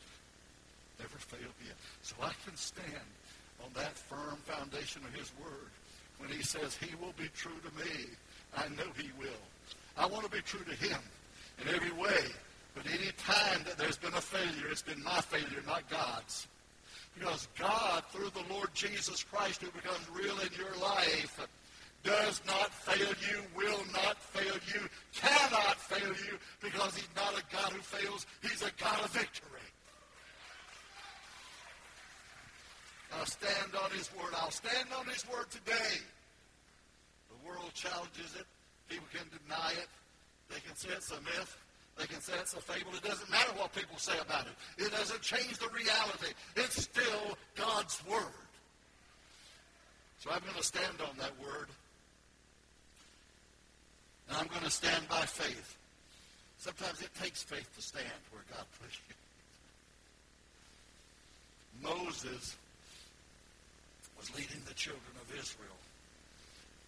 Never 0.99 1.17
failed 1.17 1.57
me 1.63 1.73
yet. 1.73 1.81
So 2.03 2.17
I 2.21 2.35
can 2.45 2.57
stand 2.57 3.09
on 3.65 3.73
that 3.75 3.97
firm 3.97 4.37
foundation 4.45 5.01
of 5.07 5.15
his 5.15 5.33
word 5.41 5.73
when 6.21 6.31
he 6.31 6.43
says 6.43 6.77
he 6.77 6.95
will 6.97 7.15
be 7.17 7.29
true 7.35 7.59
to 7.65 7.85
me. 7.85 8.07
I 8.57 8.69
know 8.77 8.91
he 8.97 9.11
will. 9.19 9.43
I 9.97 10.07
want 10.07 10.25
to 10.25 10.31
be 10.31 10.43
true 10.43 10.65
to 10.65 10.75
him 10.75 11.01
in 11.61 11.75
every 11.75 11.93
way. 11.93 12.25
But 12.75 12.87
any 12.87 13.11
time 13.19 13.63
that 13.65 13.77
there's 13.77 13.97
been 13.97 14.15
a 14.15 14.21
failure, 14.21 14.71
it's 14.71 14.83
been 14.83 15.03
my 15.03 15.21
failure, 15.21 15.63
not 15.67 15.89
God's. 15.91 16.47
Because 17.19 17.49
God, 17.59 18.05
through 18.13 18.31
the 18.31 18.55
Lord 18.55 18.69
Jesus 18.75 19.25
Christ, 19.25 19.63
who 19.63 19.71
becomes 19.73 20.09
real 20.13 20.39
in 20.39 20.49
your 20.57 20.75
life, 20.81 21.41
does 22.05 22.41
not 22.47 22.73
fail 22.73 23.09
you, 23.29 23.43
will 23.57 23.83
not 23.93 24.23
fail 24.23 24.55
you, 24.73 24.89
cannot 25.13 25.81
fail 25.81 26.09
you, 26.09 26.39
because 26.63 26.95
he's 26.95 27.09
not 27.17 27.35
a 27.35 27.43
God 27.53 27.73
who 27.73 27.81
fails. 27.81 28.27
He's 28.43 28.63
a 28.63 28.71
God 28.83 29.05
of 29.05 29.11
victory. 29.11 29.49
I'll 33.19 33.27
stand 33.27 33.75
on 33.83 33.91
his 33.91 34.11
word. 34.15 34.33
I'll 34.37 34.51
stand 34.51 34.89
on 34.97 35.07
his 35.07 35.27
word 35.29 35.51
today. 35.51 35.99
The 37.29 37.49
world 37.49 37.73
challenges 37.75 38.35
it. 38.39 38.47
People 38.89 39.07
can 39.13 39.27
deny 39.43 39.73
it. 39.73 39.89
They 40.49 40.61
can 40.61 40.77
say 40.77 40.89
it's 40.97 41.11
a 41.11 41.21
myth. 41.23 41.57
They 41.99 42.07
can 42.07 42.21
say 42.21 42.33
it's 42.41 42.55
a 42.55 42.61
fable. 42.61 42.93
It 42.95 43.03
doesn't 43.03 43.31
matter 43.31 43.53
what 43.57 43.75
people 43.75 43.99
say 43.99 44.19
about 44.21 44.47
it. 44.47 44.85
It 44.85 44.91
doesn't 44.91 45.21
change 45.21 45.59
the 45.59 45.69
reality. 45.69 46.33
It's 46.57 46.83
still 46.83 47.37
God's 47.57 48.03
word. 48.09 48.47
So 50.19 50.31
I'm 50.31 50.41
going 50.41 50.57
to 50.57 50.63
stand 50.63 51.01
on 51.01 51.17
that 51.19 51.33
word. 51.43 51.69
And 54.29 54.39
I'm 54.39 54.47
going 54.49 54.65
to 54.65 54.71
stand 54.71 55.09
by 55.09 55.23
faith. 55.23 55.77
Sometimes 56.59 57.01
it 57.01 57.11
takes 57.21 57.43
faith 57.43 57.69
to 57.77 57.83
stand 57.83 58.07
where 58.31 58.43
God 58.51 58.65
puts 58.81 58.99
you. 61.83 61.89
Moses 61.97 62.57
was 64.21 64.37
leading 64.37 64.61
the 64.67 64.75
children 64.75 65.17
of 65.17 65.35
Israel 65.35 65.77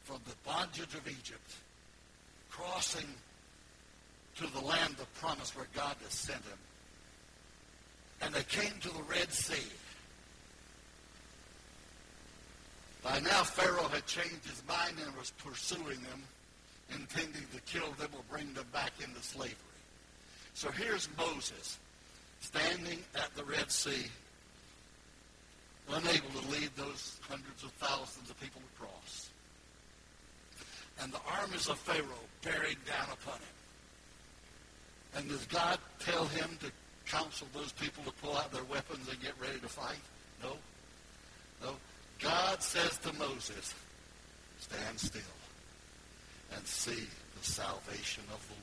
from 0.04 0.20
the 0.28 0.34
bondage 0.44 0.94
of 0.94 1.08
Egypt, 1.08 1.50
crossing 2.50 3.06
to 4.36 4.46
the 4.52 4.60
land 4.60 4.96
of 5.00 5.14
promise 5.14 5.56
where 5.56 5.66
God 5.74 5.96
has 6.02 6.12
sent 6.12 6.44
him. 6.44 6.58
And 8.20 8.34
they 8.34 8.42
came 8.42 8.78
to 8.80 8.88
the 8.88 9.02
Red 9.04 9.32
Sea. 9.32 9.72
By 13.02 13.18
now, 13.20 13.42
Pharaoh 13.42 13.88
had 13.88 14.06
changed 14.06 14.44
his 14.44 14.62
mind 14.68 14.96
and 15.04 15.16
was 15.16 15.30
pursuing 15.30 16.00
them, 16.02 16.22
intending 16.90 17.46
to 17.54 17.60
kill 17.62 17.90
them 17.92 18.10
or 18.14 18.22
bring 18.30 18.52
them 18.52 18.66
back 18.72 18.92
into 19.02 19.22
slavery. 19.22 19.56
So 20.54 20.70
here's 20.70 21.08
Moses 21.16 21.78
standing 22.40 22.98
at 23.14 23.34
the 23.34 23.44
Red 23.44 23.70
Sea 23.70 24.06
unable 25.88 26.30
to 26.40 26.48
lead 26.50 26.70
those 26.76 27.18
hundreds 27.28 27.62
of 27.62 27.70
thousands 27.72 28.30
of 28.30 28.40
people 28.40 28.60
across. 28.76 29.30
And 31.02 31.12
the 31.12 31.20
armies 31.40 31.68
of 31.68 31.78
Pharaoh 31.78 32.28
bearing 32.42 32.76
down 32.86 33.08
upon 33.12 33.38
him. 33.38 33.56
And 35.14 35.28
does 35.28 35.44
God 35.46 35.78
tell 36.00 36.26
him 36.26 36.56
to 36.60 36.70
counsel 37.06 37.46
those 37.52 37.72
people 37.72 38.02
to 38.04 38.12
pull 38.12 38.36
out 38.36 38.52
their 38.52 38.64
weapons 38.64 39.08
and 39.08 39.20
get 39.20 39.32
ready 39.40 39.58
to 39.58 39.68
fight? 39.68 40.00
No. 40.42 40.56
No. 41.62 41.74
God 42.20 42.62
says 42.62 42.98
to 42.98 43.12
Moses, 43.14 43.74
stand 44.60 44.98
still 44.98 45.22
and 46.54 46.66
see 46.66 47.06
the 47.38 47.44
salvation 47.44 48.22
of 48.32 48.46
the 48.48 48.54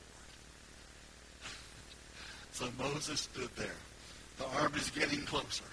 Lord. 2.62 2.72
so 2.80 2.94
Moses 2.94 3.22
stood 3.22 3.50
there. 3.56 3.76
The 4.38 4.46
army's 4.62 4.90
getting 4.92 5.22
closer. 5.26 5.66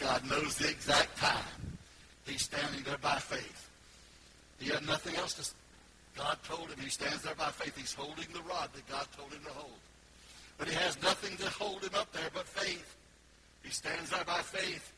God 0.00 0.28
knows 0.28 0.56
the 0.56 0.68
exact 0.68 1.16
time. 1.18 1.44
He's 2.26 2.42
standing 2.42 2.82
there 2.84 2.98
by 2.98 3.16
faith. 3.16 3.68
He 4.58 4.70
had 4.70 4.86
nothing 4.86 5.16
else 5.16 5.34
to... 5.34 5.54
God 6.16 6.38
told 6.44 6.70
him 6.70 6.78
he 6.80 6.90
stands 6.90 7.22
there 7.22 7.34
by 7.34 7.50
faith. 7.50 7.76
He's 7.76 7.94
holding 7.94 8.26
the 8.32 8.42
rod 8.42 8.70
that 8.72 8.88
God 8.88 9.06
told 9.16 9.32
him 9.32 9.42
to 9.44 9.50
hold. 9.50 9.78
But 10.58 10.68
he 10.68 10.74
has 10.74 11.00
nothing 11.02 11.36
to 11.38 11.48
hold 11.50 11.82
him 11.82 11.94
up 11.94 12.12
there 12.12 12.28
but 12.34 12.46
faith. 12.46 12.96
He 13.62 13.70
stands 13.70 14.10
there 14.10 14.24
by 14.24 14.40
faith. 14.40 14.92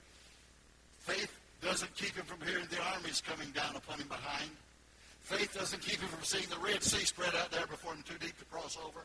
Faith 1.00 1.32
doesn't 1.60 1.94
keep 1.94 2.14
him 2.16 2.24
from 2.24 2.40
hearing 2.46 2.66
the 2.70 2.82
armies 2.94 3.22
coming 3.26 3.50
down 3.50 3.76
upon 3.76 3.98
him 3.98 4.08
behind. 4.08 4.50
Faith 5.22 5.54
doesn't 5.56 5.82
keep 5.82 6.00
him 6.00 6.08
from 6.08 6.24
seeing 6.24 6.48
the 6.48 6.58
Red 6.58 6.82
Sea 6.82 7.04
spread 7.04 7.34
out 7.36 7.50
there 7.50 7.66
before 7.66 7.94
him 7.94 8.02
too 8.02 8.18
deep 8.20 8.36
to 8.38 8.44
cross 8.46 8.76
over. 8.84 9.04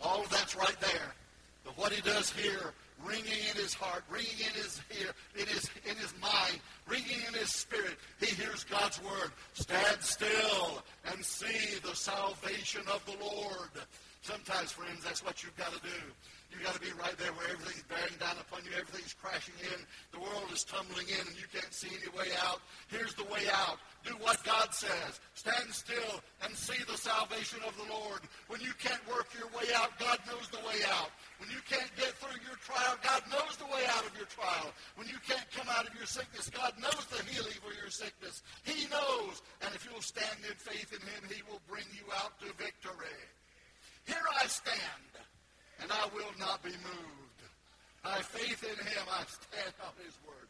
All 0.00 0.22
of 0.22 0.30
that's 0.30 0.56
right 0.56 0.76
there. 0.80 1.12
But 1.66 1.76
what 1.76 1.92
he 1.92 2.00
does 2.00 2.30
hear 2.30 2.72
ringing 3.04 3.42
in 3.50 3.56
his 3.56 3.74
heart, 3.74 4.04
ringing 4.08 4.38
in 4.38 4.54
his 4.54 4.80
ear, 5.02 5.10
in 5.34 5.46
his 5.46 5.68
in 5.84 5.96
his 5.96 6.14
mind, 6.22 6.60
ringing 6.88 7.18
in 7.26 7.34
his 7.34 7.50
spirit. 7.50 7.98
He 8.20 8.26
hears 8.26 8.64
God's 8.64 9.02
word. 9.02 9.32
Stand 9.52 10.00
still 10.00 10.82
and 11.12 11.22
see 11.24 11.78
the 11.82 11.94
salvation 11.94 12.82
of 12.86 13.04
the 13.04 13.18
Lord. 13.22 13.74
Sometimes, 14.22 14.72
friends, 14.72 15.04
that's 15.04 15.24
what 15.24 15.42
you've 15.42 15.56
got 15.56 15.72
to 15.72 15.80
do. 15.82 16.00
You've 16.50 16.62
got 16.62 16.74
to 16.74 16.80
be 16.80 16.90
right 16.98 17.16
there 17.18 17.32
where 17.34 17.50
everything's 17.50 17.84
bearing 17.84 18.16
down 18.18 18.38
upon 18.40 18.64
you, 18.64 18.70
everything's 18.78 19.14
crashing 19.14 19.54
in, 19.60 19.78
the 20.10 20.18
world 20.18 20.46
is 20.52 20.64
tumbling 20.64 21.06
in, 21.06 21.26
and 21.26 21.36
you 21.36 21.46
can't 21.52 21.74
see 21.74 21.90
any 21.90 22.10
way 22.16 22.32
out. 22.46 22.62
Here's 22.88 23.14
the 23.14 23.24
way 23.24 23.50
out. 23.52 23.78
Do 24.06 24.14
what 24.22 24.38
God 24.44 24.70
says. 24.70 25.18
Stand 25.34 25.74
still 25.74 26.22
and 26.46 26.54
see 26.54 26.78
the 26.86 26.96
salvation 26.96 27.58
of 27.66 27.74
the 27.74 27.90
Lord. 27.90 28.22
When 28.46 28.60
you 28.60 28.70
can't 28.78 29.02
work 29.10 29.26
your 29.34 29.50
way 29.50 29.66
out, 29.74 29.98
God 29.98 30.22
knows 30.30 30.46
the 30.54 30.62
way 30.62 30.78
out. 30.94 31.10
When 31.42 31.50
you 31.50 31.58
can't 31.66 31.90
get 31.98 32.14
through 32.22 32.38
your 32.46 32.54
trial, 32.62 32.94
God 33.02 33.26
knows 33.34 33.58
the 33.58 33.66
way 33.66 33.82
out 33.90 34.06
of 34.06 34.14
your 34.14 34.30
trial. 34.30 34.70
When 34.94 35.10
you 35.10 35.18
can't 35.26 35.46
come 35.50 35.66
out 35.74 35.90
of 35.90 35.94
your 35.98 36.06
sickness, 36.06 36.46
God 36.54 36.78
knows 36.78 37.02
the 37.10 37.18
healing 37.26 37.58
for 37.58 37.74
your 37.74 37.90
sickness. 37.90 38.46
He 38.62 38.86
knows. 38.86 39.42
And 39.66 39.74
if 39.74 39.82
you'll 39.82 40.06
stand 40.06 40.38
in 40.46 40.54
faith 40.54 40.94
in 40.94 41.02
him, 41.02 41.26
he 41.26 41.42
will 41.50 41.60
bring 41.66 41.86
you 41.90 42.06
out 42.22 42.38
to 42.46 42.54
victory. 42.54 43.18
Here 44.06 44.26
I 44.38 44.46
stand 44.46 45.10
and 45.82 45.90
I 45.90 46.06
will 46.14 46.30
not 46.38 46.62
be 46.62 46.70
moved. 46.70 47.40
By 48.04 48.22
faith 48.22 48.62
in 48.62 48.78
him, 48.86 49.04
I 49.10 49.26
stand 49.26 49.74
on 49.82 49.90
his 49.98 50.14
word. 50.22 50.46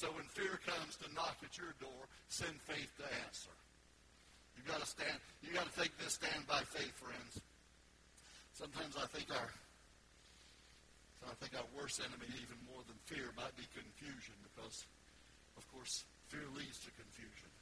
So 0.00 0.08
when 0.16 0.24
fear 0.32 0.56
comes 0.64 0.96
to 1.04 1.12
knock 1.12 1.36
at 1.44 1.60
your 1.60 1.76
door, 1.76 2.08
send 2.32 2.56
faith 2.64 2.88
to 2.96 3.04
answer. 3.28 3.52
You've 4.56 4.64
got 4.64 4.80
to 4.80 4.88
stand. 4.88 5.20
You've 5.44 5.52
got 5.52 5.68
to 5.68 5.76
take 5.76 5.92
this 6.00 6.16
stand 6.16 6.48
by 6.48 6.64
faith, 6.72 6.96
friends. 6.96 7.36
Sometimes 8.56 8.96
I 8.96 9.04
think 9.12 9.28
our 9.28 9.52
I 11.28 11.36
think 11.36 11.52
our 11.52 11.68
worst 11.76 12.00
enemy, 12.00 12.32
even 12.32 12.56
more 12.64 12.80
than 12.88 12.96
fear, 13.04 13.28
might 13.36 13.52
be 13.60 13.68
confusion 13.76 14.32
because, 14.40 14.88
of 15.60 15.68
course, 15.68 16.08
fear 16.32 16.48
leads 16.56 16.80
to 16.80 16.90
confusion. 16.96 17.52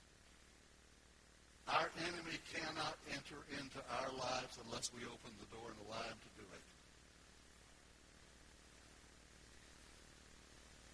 Our 1.66 1.90
enemy 2.07 2.38
cannot 2.54 2.95
enter 3.11 3.42
into 3.59 3.83
our 3.99 4.14
lives 4.14 4.62
unless 4.62 4.95
we 4.95 5.02
open 5.11 5.35
the 5.42 5.50
door 5.50 5.75
and 5.75 5.78
allow 5.90 6.07
him 6.07 6.23
to 6.23 6.33
do 6.38 6.47
it. 6.54 6.62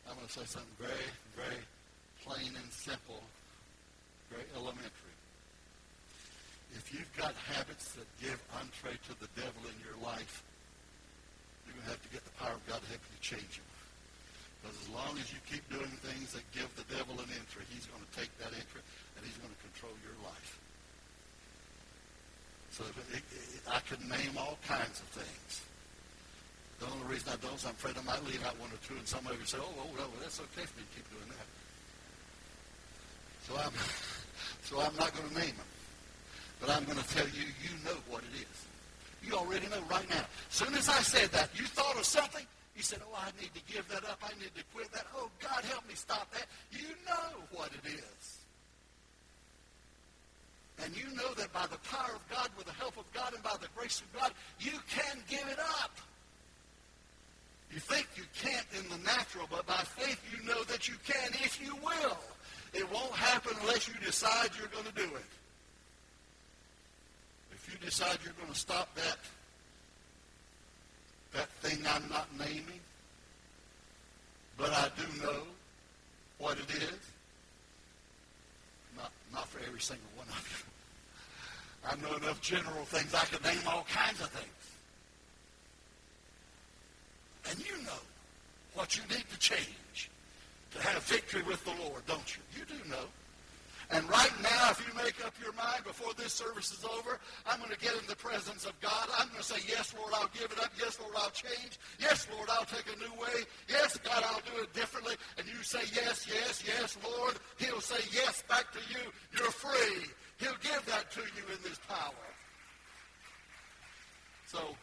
I'm 0.08 0.16
going 0.16 0.28
to 0.28 0.32
say 0.32 0.44
something 0.44 0.76
very, 0.78 1.08
very 1.36 1.60
plain 2.24 2.52
and 2.56 2.68
simple, 2.72 3.20
very 4.30 4.44
elementary. 4.56 5.16
If 6.76 6.92
you've 6.92 7.10
got 7.16 7.34
habits 7.54 7.92
that 7.94 8.08
give 8.20 8.40
entree 8.58 8.98
to 9.08 9.14
the 9.20 9.30
devil 9.38 9.62
in 9.70 9.76
your 9.80 9.96
life, 10.02 10.42
you're 11.64 11.74
going 11.76 11.86
to 11.86 11.92
have 11.96 12.02
to 12.02 12.12
get 12.12 12.24
the 12.24 12.36
power 12.36 12.52
of 12.52 12.64
God 12.66 12.82
to 12.82 12.88
help 12.90 13.00
you 13.08 13.18
change 13.22 13.56
them. 13.56 13.70
Because 14.60 14.76
as 14.80 14.90
long 14.90 15.12
as 15.20 15.28
you 15.28 15.38
keep 15.44 15.64
doing 15.68 15.92
things 16.00 16.32
that 16.32 16.44
give 16.56 16.68
the 16.76 16.88
devil 16.88 17.20
an 17.20 17.28
entry, 17.36 17.68
he's 17.68 17.84
going 17.84 18.00
to 18.00 18.12
take 18.16 18.32
that 18.40 18.52
entry 18.56 18.80
and 19.16 19.20
he's 19.24 19.36
going 19.36 19.52
to 19.52 19.62
control 19.72 19.92
your 20.00 20.16
life. 20.24 20.58
So 22.72 22.82
it, 23.12 23.22
it, 23.22 23.62
I 23.70 23.78
could 23.86 24.02
name 24.08 24.34
all 24.40 24.58
kinds 24.66 24.98
of 24.98 25.08
things. 25.14 25.62
The 26.84 26.92
only 26.92 27.16
reason 27.16 27.32
I 27.32 27.36
don't 27.40 27.56
is 27.56 27.64
I'm 27.64 27.72
afraid 27.72 27.96
I 27.96 28.04
might 28.04 28.20
leave 28.28 28.44
out 28.44 28.60
one 28.60 28.68
or 28.68 28.76
two, 28.84 28.92
and 28.92 29.08
some 29.08 29.24
of 29.24 29.32
you 29.40 29.46
say, 29.48 29.56
"Oh, 29.56 29.72
oh, 29.72 29.88
well, 29.96 30.10
that's 30.20 30.36
okay 30.52 30.68
for 30.68 30.76
me 30.76 30.84
to 30.84 30.92
keep 30.92 31.08
doing 31.08 31.30
that." 31.32 31.48
So 33.48 33.56
I'm, 33.56 33.72
so 34.68 34.80
I'm 34.84 34.92
not 35.00 35.16
going 35.16 35.32
to 35.32 35.34
name 35.40 35.56
them, 35.56 35.70
but 36.60 36.68
I'm 36.68 36.84
going 36.84 37.00
to 37.00 37.08
tell 37.08 37.24
you, 37.32 37.48
you 37.64 37.72
know 37.88 37.96
what 38.12 38.20
it 38.28 38.36
is. 38.36 38.58
You 39.24 39.32
already 39.32 39.64
know 39.72 39.80
right 39.88 40.04
now. 40.10 40.28
As 40.28 40.56
soon 40.60 40.74
as 40.74 40.90
I 40.90 41.00
said 41.00 41.32
that, 41.32 41.48
you 41.56 41.64
thought 41.64 41.96
of 41.96 42.04
something. 42.04 42.44
You 42.76 42.82
said, 42.82 43.00
"Oh, 43.00 43.16
I 43.16 43.32
need 43.40 43.54
to 43.56 43.64
give 43.64 43.88
that 43.88 44.04
up. 44.04 44.20
I 44.20 44.36
need 44.36 44.52
to 44.52 44.64
quit 44.76 44.92
that. 44.92 45.06
Oh, 45.16 45.30
God, 45.40 45.64
help 45.64 45.88
me 45.88 45.94
stop 45.94 46.28
that." 46.36 46.44
You 46.68 46.92
know 47.08 47.32
what 47.56 47.70
it 47.72 47.88
is. 47.96 48.44
And 50.84 50.92
you 50.92 51.08
know 51.16 51.32
that 51.40 51.50
by 51.54 51.64
the 51.64 51.80
power 51.88 52.12
of 52.12 52.28
God, 52.28 52.50
with 52.58 52.66
the 52.66 52.76
help 52.76 52.98
of 52.98 53.08
God, 53.14 53.32
and 53.32 53.42
by 53.42 53.56
the 53.56 53.68
grace 53.74 54.02
of 54.04 54.12
God, 54.20 54.32
you 54.60 54.76
can 54.92 55.16
give 55.30 55.48
it 55.48 55.58
up. 55.80 55.96
You 57.74 57.80
think 57.80 58.06
you 58.14 58.22
can't 58.40 58.66
in 58.78 58.88
the 58.88 59.04
natural, 59.04 59.48
but 59.50 59.66
by 59.66 59.74
faith 59.74 60.22
you 60.30 60.46
know 60.46 60.62
that 60.64 60.88
you 60.88 60.94
can 61.04 61.32
if 61.32 61.60
you 61.60 61.74
will. 61.82 62.16
It 62.72 62.90
won't 62.92 63.12
happen 63.12 63.56
unless 63.62 63.88
you 63.88 63.94
decide 64.04 64.50
you're 64.56 64.68
going 64.68 64.84
to 64.84 64.92
do 64.92 65.02
it. 65.02 65.32
If 67.50 67.68
you 67.72 67.84
decide 67.84 68.18
you're 68.22 68.32
going 68.34 68.52
to 68.52 68.58
stop 68.58 68.94
that, 68.94 69.18
that 71.32 71.48
thing 71.62 71.84
I'm 71.88 72.08
not 72.08 72.28
naming, 72.38 72.80
but 74.56 74.70
I 74.70 74.88
do 74.96 75.26
know 75.26 75.42
what 76.38 76.56
it 76.58 76.70
is, 76.76 76.98
not, 78.96 79.10
not 79.32 79.48
for 79.48 79.58
every 79.66 79.80
single 79.80 80.06
one 80.16 80.28
of 80.28 80.64
you. 81.84 81.90
I 81.90 81.96
know 82.08 82.16
enough 82.24 82.40
general 82.40 82.84
things. 82.84 83.12
I 83.14 83.24
could 83.24 83.44
name 83.44 83.66
all 83.66 83.84
kinds 83.92 84.20
of 84.20 84.28
things. 84.28 84.63
And 87.54 87.66
you 87.66 87.76
know 87.84 88.02
what 88.74 88.96
you 88.96 89.02
need 89.10 89.24
to 89.30 89.38
change 89.38 90.10
to 90.72 90.82
have 90.82 91.02
victory 91.04 91.42
with 91.42 91.64
the 91.64 91.70
Lord, 91.84 92.04
don't 92.06 92.36
you? 92.36 92.42
You 92.58 92.64
do 92.66 92.90
know. 92.90 93.06
And 93.90 94.08
right 94.08 94.32
now, 94.42 94.70
if 94.70 94.82
you 94.82 94.92
make 94.96 95.24
up 95.24 95.34
your 95.40 95.52
mind 95.52 95.84
before 95.84 96.14
this 96.14 96.32
service 96.32 96.72
is 96.72 96.84
over, 96.84 97.20
I'm 97.46 97.58
going 97.58 97.70
to 97.70 97.78
get 97.78 97.92
in 97.92 98.06
the 98.08 98.16
presence 98.16 98.64
of 98.64 98.72
God. 98.80 99.06
I'm 99.18 99.28
going 99.28 99.38
to 99.38 99.44
say, 99.44 99.60
yes, 99.68 99.94
Lord, 99.96 100.12
I'll 100.14 100.30
give 100.34 100.50
it 100.50 100.58
up. 100.58 100.72
Yes, 100.80 100.98
Lord, 100.98 101.14
I'll 101.16 101.30
change. 101.30 101.78
Yes, 102.00 102.26
Lord, 102.34 102.48
I'll 102.50 102.64
take 102.64 102.86
a 102.90 102.98
new 102.98 103.12
way. 103.20 103.44
Yes, 103.68 103.96
God, 103.98 104.24
I'll 104.26 104.42
do 104.52 104.62
it 104.62 104.72
differently. 104.72 105.14
And 105.38 105.46
you 105.46 105.62
say, 105.62 105.84
yes, 105.94 106.26
yes, 106.26 106.64
yes, 106.66 106.96
Lord. 107.04 107.36
He'll 107.58 107.82
say 107.82 108.02
yes 108.10 108.42
back 108.48 108.72
to 108.72 108.80
you. 108.90 109.04
You're 109.38 109.52
free. 109.52 110.08
He'll 110.40 110.58
give 110.62 110.82
that 110.86 111.12
to 111.12 111.20
you 111.20 111.44
in 111.52 111.62
this 111.62 111.78
power. 111.86 112.24
So, 114.46 114.74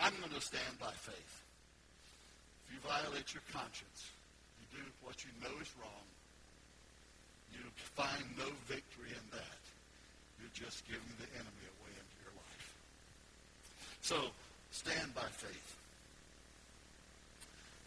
I'm 0.00 0.14
going 0.20 0.32
to 0.32 0.40
stand 0.40 0.78
by 0.78 0.92
faith. 0.94 1.34
If 2.66 2.74
you 2.74 2.80
violate 2.86 3.34
your 3.34 3.42
conscience, 3.52 4.10
you 4.60 4.78
do 4.78 4.84
what 5.02 5.24
you 5.24 5.30
know 5.42 5.54
is 5.60 5.72
wrong, 5.80 6.06
you 7.52 7.64
find 7.96 8.22
no 8.38 8.46
victory 8.66 9.10
in 9.10 9.26
that. 9.32 9.62
You're 10.38 10.54
just 10.54 10.86
giving 10.86 11.14
the 11.18 11.26
enemy 11.34 11.64
a 11.66 11.76
way 11.82 11.92
into 11.96 12.16
your 12.22 12.34
life. 12.36 12.68
So 14.02 14.16
stand 14.70 15.14
by 15.14 15.26
faith. 15.34 15.76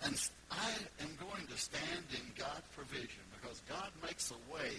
And 0.03 0.17
I 0.49 0.71
am 1.05 1.13
going 1.21 1.45
to 1.47 1.57
stand 1.57 2.05
in 2.11 2.25
God's 2.35 2.67
provision 2.75 3.23
because 3.39 3.61
God 3.69 3.89
makes 4.03 4.33
a 4.33 4.39
way 4.51 4.73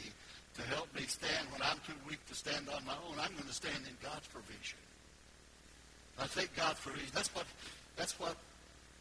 to 0.56 0.62
help 0.62 0.92
me 0.94 1.02
stand 1.06 1.48
when 1.50 1.62
I'm 1.62 1.78
too 1.86 1.96
weak 2.08 2.20
to 2.26 2.34
stand 2.34 2.68
on 2.68 2.84
my 2.84 2.98
own. 3.08 3.16
I'm 3.20 3.32
going 3.32 3.48
to 3.48 3.54
stand 3.54 3.86
in 3.86 3.96
God's 4.02 4.26
provision. 4.28 4.78
I 6.18 6.26
take 6.26 6.54
God's 6.54 6.80
provision. 6.80 7.08
That's 7.14 7.34
what 7.34 7.46
that's 7.96 8.18
what 8.18 8.36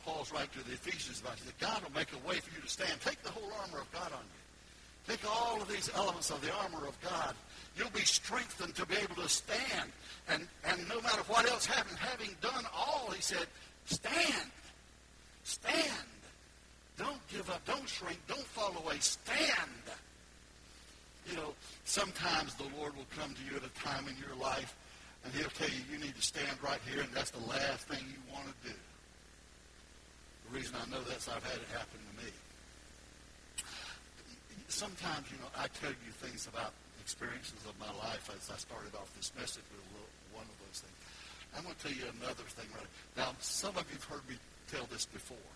Paul's 0.04 0.32
writing 0.32 0.62
to 0.62 0.68
the 0.68 0.74
Ephesians 0.74 1.22
about. 1.22 1.36
He 1.36 1.46
said, 1.46 1.60
God 1.60 1.84
will 1.84 1.94
make 1.94 2.10
a 2.14 2.28
way 2.28 2.40
for 2.40 2.54
you 2.56 2.62
to 2.62 2.68
stand. 2.68 3.00
Take 3.02 3.22
the 3.24 3.30
whole 3.30 3.52
armor 3.62 3.80
of 3.80 3.92
God 3.92 4.12
on 4.12 4.24
you. 4.24 4.42
Take 5.08 5.20
all 5.30 5.62
of 5.62 5.68
these 5.68 5.90
elements 5.96 6.30
of 6.30 6.42
the 6.42 6.52
armor 6.54 6.88
of 6.88 7.00
God. 7.02 7.36
You'll 7.76 7.90
be 7.90 8.02
strengthened 8.02 8.76
to 8.76 8.86
be 8.86 8.96
able 8.98 9.16
to 9.22 9.30
stand. 9.30 9.92
And, 10.30 10.48
and 10.66 10.88
no 10.88 11.02
matter 11.02 11.22
what 11.28 11.50
else 11.50 11.66
happens, 11.66 11.98
having 11.98 12.30
done 12.42 12.66
all, 12.76 13.12
he 13.12 13.22
said, 13.22 13.48
stand. 13.86 14.52
Stand. 15.44 16.08
Don't 16.98 17.28
give 17.30 17.50
up. 17.50 17.66
Don't 17.66 17.88
shrink. 17.88 18.20
Don't 18.28 18.44
fall 18.44 18.76
away. 18.84 18.98
Stand. 19.00 19.72
You 21.30 21.38
know, 21.38 21.54
sometimes 21.86 22.54
the 22.56 22.66
Lord 22.78 22.96
will 22.96 23.08
come 23.18 23.34
to 23.34 23.42
you 23.50 23.58
at 23.58 23.64
a 23.64 23.84
time 23.84 24.08
in 24.08 24.16
your 24.18 24.36
life 24.42 24.76
and 25.24 25.34
he'll 25.34 25.54
tell 25.54 25.70
you 25.70 25.82
you 25.92 25.98
need 25.98 26.16
to 26.16 26.22
stand 26.22 26.58
right 26.64 26.82
here 26.90 27.02
and 27.02 27.12
that's 27.14 27.32
the 27.32 27.46
last 27.46 27.88
thing 27.88 28.02
you 28.10 28.22
want 28.34 28.48
to 28.48 28.70
do. 28.70 28.76
The 30.50 30.58
reason 30.58 30.76
I 30.76 30.90
know 30.90 31.02
that's 31.04 31.30
I've 31.30 31.44
had 31.44 31.58
it 31.58 31.70
happen 31.72 32.00
to 32.00 32.26
me 32.26 32.32
sometimes, 34.72 35.28
you 35.30 35.38
know, 35.38 35.52
I 35.54 35.68
tell 35.78 35.92
you 35.92 36.12
things 36.24 36.48
about 36.48 36.72
experiences 37.04 37.60
of 37.68 37.76
my 37.78 37.92
life 38.00 38.32
as 38.32 38.50
I 38.50 38.58
started 38.58 38.96
off 38.96 39.12
this 39.20 39.32
message 39.36 39.68
with 39.68 39.84
one 40.32 40.48
of 40.48 40.58
those 40.64 40.80
things. 40.80 40.98
I'm 41.54 41.68
going 41.68 41.76
to 41.76 41.82
tell 41.84 41.92
you 41.92 42.08
another 42.24 42.48
thing. 42.48 42.66
Right 42.72 42.88
now, 43.20 43.36
some 43.44 43.76
of 43.76 43.84
you 43.92 44.00
have 44.00 44.08
heard 44.08 44.26
me 44.32 44.40
tell 44.72 44.88
this 44.88 45.06
before, 45.06 45.52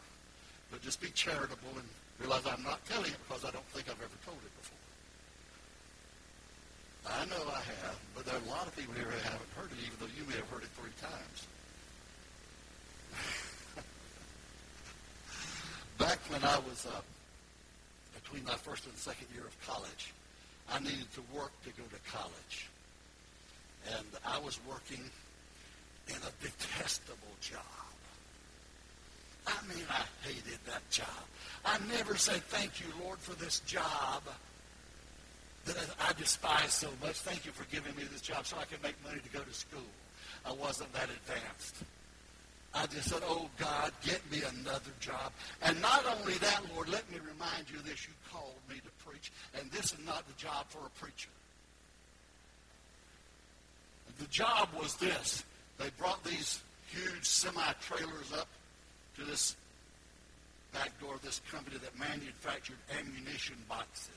but 0.69 0.83
just 0.83 0.99
be 0.99 1.09
charitable 1.15 1.71
and 1.79 1.87
realize 2.19 2.43
I'm 2.43 2.63
not 2.63 2.83
telling 2.85 3.09
it 3.09 3.21
because 3.23 3.47
I 3.47 3.51
don't 3.55 3.65
think 3.71 3.87
I've 3.87 4.03
ever 4.03 4.19
told 4.27 4.37
it 4.43 4.53
before. 4.59 4.84
I 7.07 7.25
know 7.25 7.43
I 7.49 7.61
have, 7.61 7.97
but 8.15 8.25
there 8.25 8.35
are 8.35 8.41
a 8.45 8.49
lot 8.49 8.67
of 8.67 8.75
people 8.75 8.93
here 8.95 9.05
who 9.05 9.21
haven't 9.23 9.51
heard 9.55 9.71
it, 9.71 9.77
even 9.85 9.97
though 9.99 10.13
you 10.17 10.27
may 10.27 10.35
have 10.35 10.49
heard 10.49 10.63
it 10.63 10.69
three 10.79 10.93
times. 11.01 11.47
Back 15.97 16.19
when 16.29 16.43
I 16.43 16.57
was 16.59 16.85
uh, 16.85 17.01
between 18.23 18.43
my 18.45 18.55
first 18.55 18.85
and 18.85 18.97
second 18.97 19.27
year 19.33 19.45
of 19.45 19.67
college. 19.67 20.13
I 20.71 20.79
needed 20.79 21.11
to 21.13 21.21
work 21.33 21.51
to 21.63 21.69
go 21.69 21.83
to 21.83 22.11
college. 22.11 22.69
And 23.97 24.05
I 24.25 24.39
was 24.39 24.59
working 24.67 25.03
in 26.07 26.15
a 26.15 26.43
detestable 26.43 27.35
job. 27.39 27.61
I 29.45 29.55
mean, 29.67 29.85
I 29.89 30.03
hated 30.27 30.57
that 30.65 30.89
job. 30.89 31.07
I 31.63 31.77
never 31.87 32.15
said, 32.15 32.41
thank 32.45 32.79
you, 32.79 32.87
Lord, 33.03 33.19
for 33.19 33.33
this 33.33 33.59
job 33.61 34.23
that 35.65 35.77
I 35.99 36.13
despise 36.13 36.73
so 36.73 36.89
much. 37.01 37.15
Thank 37.15 37.45
you 37.45 37.51
for 37.51 37.65
giving 37.65 37.95
me 37.95 38.03
this 38.11 38.21
job 38.21 38.45
so 38.45 38.57
I 38.57 38.65
can 38.65 38.81
make 38.83 38.95
money 39.03 39.19
to 39.19 39.29
go 39.29 39.43
to 39.43 39.53
school. 39.53 39.79
I 40.45 40.53
wasn't 40.53 40.93
that 40.93 41.09
advanced. 41.09 41.75
I 42.73 42.85
just 42.87 43.09
said, 43.09 43.21
oh, 43.23 43.49
God, 43.57 43.91
get 44.03 44.19
me 44.31 44.41
another 44.59 44.91
job. 44.99 45.31
And 45.61 45.81
not 45.81 46.05
only 46.19 46.33
that, 46.35 46.61
Lord, 46.73 46.89
let 46.89 47.09
me 47.09 47.17
remind 47.19 47.69
you 47.69 47.77
this. 47.79 48.05
You 48.05 48.13
called 48.31 48.59
me 48.69 48.75
to 48.75 49.05
preach, 49.05 49.31
and 49.57 49.71
this 49.71 49.93
is 49.93 50.05
not 50.05 50.27
the 50.27 50.33
job 50.33 50.65
for 50.67 50.79
a 50.85 50.89
preacher. 50.99 51.29
The 54.19 54.27
job 54.27 54.69
was 54.77 54.95
this. 54.95 55.43
They 55.77 55.89
brought 55.97 56.23
these 56.23 56.61
huge 56.89 57.25
semi-trailers 57.25 58.33
up 58.37 58.47
to 59.17 59.25
this 59.25 59.55
back 60.73 60.99
door 60.99 61.15
of 61.15 61.21
this 61.21 61.41
company 61.49 61.77
that 61.77 61.97
manufactured 61.97 62.77
ammunition 62.99 63.55
boxes. 63.67 64.09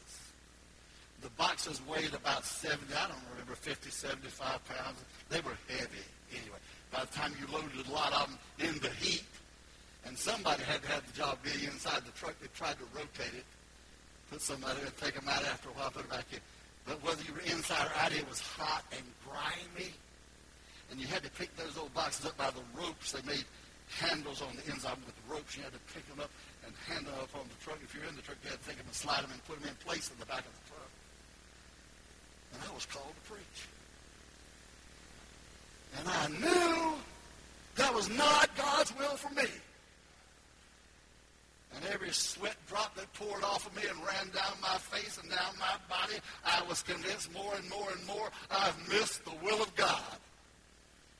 The 1.22 1.30
boxes 1.30 1.80
weighed 1.86 2.14
about 2.14 2.44
70, 2.44 2.94
I 2.94 3.08
don't 3.08 3.18
remember, 3.32 3.54
50, 3.54 3.90
75 3.90 4.64
pounds. 4.64 5.04
They 5.28 5.40
were 5.40 5.56
heavy 5.68 6.06
anyway. 6.30 6.58
By 6.92 7.00
the 7.00 7.12
time 7.12 7.32
you 7.40 7.52
loaded 7.52 7.86
a 7.86 7.92
lot 7.92 8.12
of 8.12 8.28
them 8.28 8.38
in 8.58 8.78
the 8.80 8.90
heat. 8.90 9.24
And 10.06 10.16
somebody 10.16 10.62
had 10.62 10.82
to 10.82 10.88
have 10.88 11.04
the 11.06 11.12
job 11.12 11.38
be 11.42 11.66
inside 11.66 12.04
the 12.06 12.12
truck. 12.12 12.38
They 12.40 12.46
tried 12.54 12.78
to 12.78 12.86
rotate 12.94 13.34
it, 13.34 13.44
put 14.30 14.40
somebody 14.40 14.80
there, 14.80 14.92
take 15.00 15.14
them 15.14 15.28
out 15.28 15.44
after 15.44 15.68
a 15.70 15.72
while, 15.72 15.90
put 15.90 16.04
it 16.04 16.10
back 16.10 16.24
in. 16.32 16.38
But 16.86 17.02
whether 17.02 17.20
you 17.24 17.34
were 17.34 17.44
inside 17.44 17.84
or 17.84 17.92
out, 18.00 18.12
it 18.14 18.26
was 18.28 18.40
hot 18.40 18.84
and 18.92 19.04
grimy. 19.26 19.92
And 20.90 21.00
you 21.00 21.06
had 21.06 21.22
to 21.24 21.30
pick 21.30 21.54
those 21.56 21.76
old 21.76 21.92
boxes 21.92 22.24
up 22.24 22.36
by 22.38 22.48
the 22.50 22.64
ropes. 22.72 23.12
They 23.12 23.20
made 23.28 23.44
handles 24.00 24.40
on 24.40 24.56
the 24.56 24.64
inside 24.72 24.96
with 25.04 25.12
the 25.12 25.34
ropes. 25.34 25.56
You 25.56 25.64
had 25.64 25.72
to 25.72 25.82
pick 25.92 26.08
them 26.08 26.20
up 26.20 26.30
and 26.64 26.72
hand 26.88 27.04
them 27.06 27.14
up 27.20 27.34
on 27.34 27.44
the 27.44 27.58
truck. 27.64 27.76
If 27.82 27.92
you're 27.92 28.08
in 28.08 28.16
the 28.16 28.22
truck, 28.22 28.38
you 28.44 28.50
had 28.50 28.62
to 28.62 28.66
take 28.68 28.78
them 28.78 28.86
and 28.86 28.94
slide 28.94 29.24
them 29.24 29.32
and 29.32 29.44
put 29.44 29.60
them 29.60 29.68
in 29.68 29.76
place 29.84 30.08
in 30.08 30.16
the 30.20 30.26
back 30.26 30.46
of 30.46 30.52
the 30.54 30.64
truck. 30.70 30.77
And 32.54 32.62
I 32.68 32.74
was 32.74 32.86
called 32.86 33.14
to 33.14 33.32
preach. 33.32 33.68
And 35.98 36.08
I 36.08 36.28
knew 36.40 36.94
that 37.76 37.94
was 37.94 38.08
not 38.10 38.54
God's 38.56 38.96
will 38.98 39.16
for 39.16 39.32
me. 39.34 39.48
And 41.74 41.84
every 41.92 42.10
sweat 42.10 42.56
drop 42.66 42.94
that 42.96 43.12
poured 43.12 43.44
off 43.44 43.66
of 43.66 43.76
me 43.76 43.82
and 43.88 43.98
ran 43.98 44.28
down 44.34 44.52
my 44.60 44.78
face 44.78 45.18
and 45.22 45.30
down 45.30 45.54
my 45.58 45.74
body, 45.88 46.18
I 46.44 46.62
was 46.68 46.82
convinced 46.82 47.32
more 47.32 47.54
and 47.54 47.68
more 47.70 47.88
and 47.90 48.06
more 48.06 48.30
I've 48.50 48.76
missed 48.88 49.24
the 49.24 49.34
will 49.42 49.62
of 49.62 49.74
God. 49.76 50.02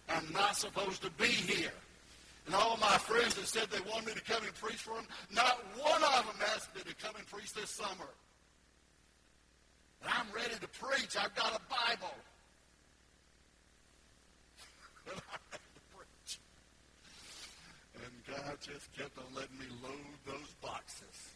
I'm 0.09 0.33
not 0.33 0.57
supposed 0.57 1.03
to 1.03 1.11
be 1.13 1.27
here. 1.27 1.73
And 2.47 2.55
all 2.55 2.79
my 2.79 2.97
friends 2.97 3.35
that 3.35 3.47
said 3.47 3.69
they 3.71 3.81
wanted 3.91 4.07
me 4.07 4.13
to 4.15 4.23
come 4.23 4.43
and 4.43 4.55
preach 4.55 4.77
for 4.77 4.95
them, 4.95 5.07
not 5.31 5.63
one 5.77 6.03
of 6.03 6.27
them 6.27 6.49
asked 6.55 6.75
me 6.75 6.81
to 6.81 6.95
come 6.97 7.15
and 7.17 7.27
preach 7.27 7.53
this 7.53 7.69
summer. 7.71 8.09
And 10.03 10.11
I'm 10.11 10.27
ready 10.35 10.55
to 10.59 10.68
preach. 10.81 11.17
I've 11.17 11.35
got 11.35 11.55
a 11.55 11.61
Bible. 11.69 12.15
and 15.11 15.21
I'm 15.21 15.45
to 15.53 15.83
preach. 15.95 16.39
And 17.95 18.13
God 18.27 18.57
just 18.61 18.93
kept 18.97 19.19
on 19.19 19.25
letting 19.35 19.59
me 19.59 19.67
load 19.83 20.17
those 20.27 20.55
boxes. 20.63 21.35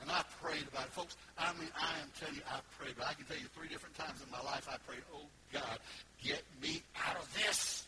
And 0.00 0.10
I 0.10 0.24
prayed 0.42 0.66
about 0.66 0.86
it. 0.86 0.92
Folks, 0.92 1.16
I 1.38 1.52
mean, 1.60 1.70
I 1.78 1.94
am 2.02 2.10
telling 2.18 2.34
you, 2.34 2.42
I 2.50 2.58
prayed. 2.78 2.94
But 2.98 3.06
I 3.06 3.14
can 3.14 3.24
tell 3.26 3.38
you 3.38 3.46
three 3.54 3.68
different 3.68 3.94
times 3.96 4.18
in 4.24 4.30
my 4.30 4.42
life 4.42 4.66
I 4.68 4.76
prayed, 4.86 5.02
oh, 5.14 5.26
God, 5.52 5.78
get 6.22 6.42
me 6.60 6.82
out 7.06 7.16
of 7.16 7.28
this. 7.34 7.86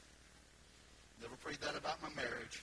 Never 1.20 1.34
prayed 1.37 1.58
that 1.62 1.76
about 1.76 2.00
my 2.02 2.10
marriage. 2.14 2.62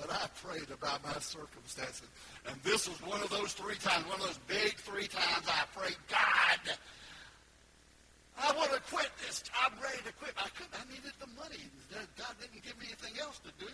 But 0.00 0.10
I 0.10 0.24
prayed 0.40 0.70
about 0.72 1.04
my 1.04 1.18
circumstances. 1.20 2.08
And 2.48 2.56
this 2.64 2.88
was 2.88 2.96
one 3.04 3.20
of 3.20 3.28
those 3.28 3.52
three 3.52 3.76
times, 3.76 4.08
one 4.08 4.18
of 4.20 4.26
those 4.26 4.40
big 4.48 4.74
three 4.80 5.06
times 5.06 5.44
I 5.44 5.68
prayed, 5.76 6.00
God, 6.08 6.64
I 8.40 8.56
want 8.56 8.72
to 8.72 8.80
quit 8.88 9.12
this. 9.20 9.44
I'm 9.52 9.76
ready 9.82 10.00
to 10.08 10.12
quit. 10.16 10.32
I 10.40 10.48
couldn't. 10.56 10.72
I 10.72 10.88
needed 10.88 11.12
the 11.20 11.28
money. 11.36 11.60
God 12.16 12.32
didn't 12.40 12.64
give 12.64 12.80
me 12.80 12.88
anything 12.88 13.20
else 13.20 13.38
to 13.44 13.52
do. 13.60 13.68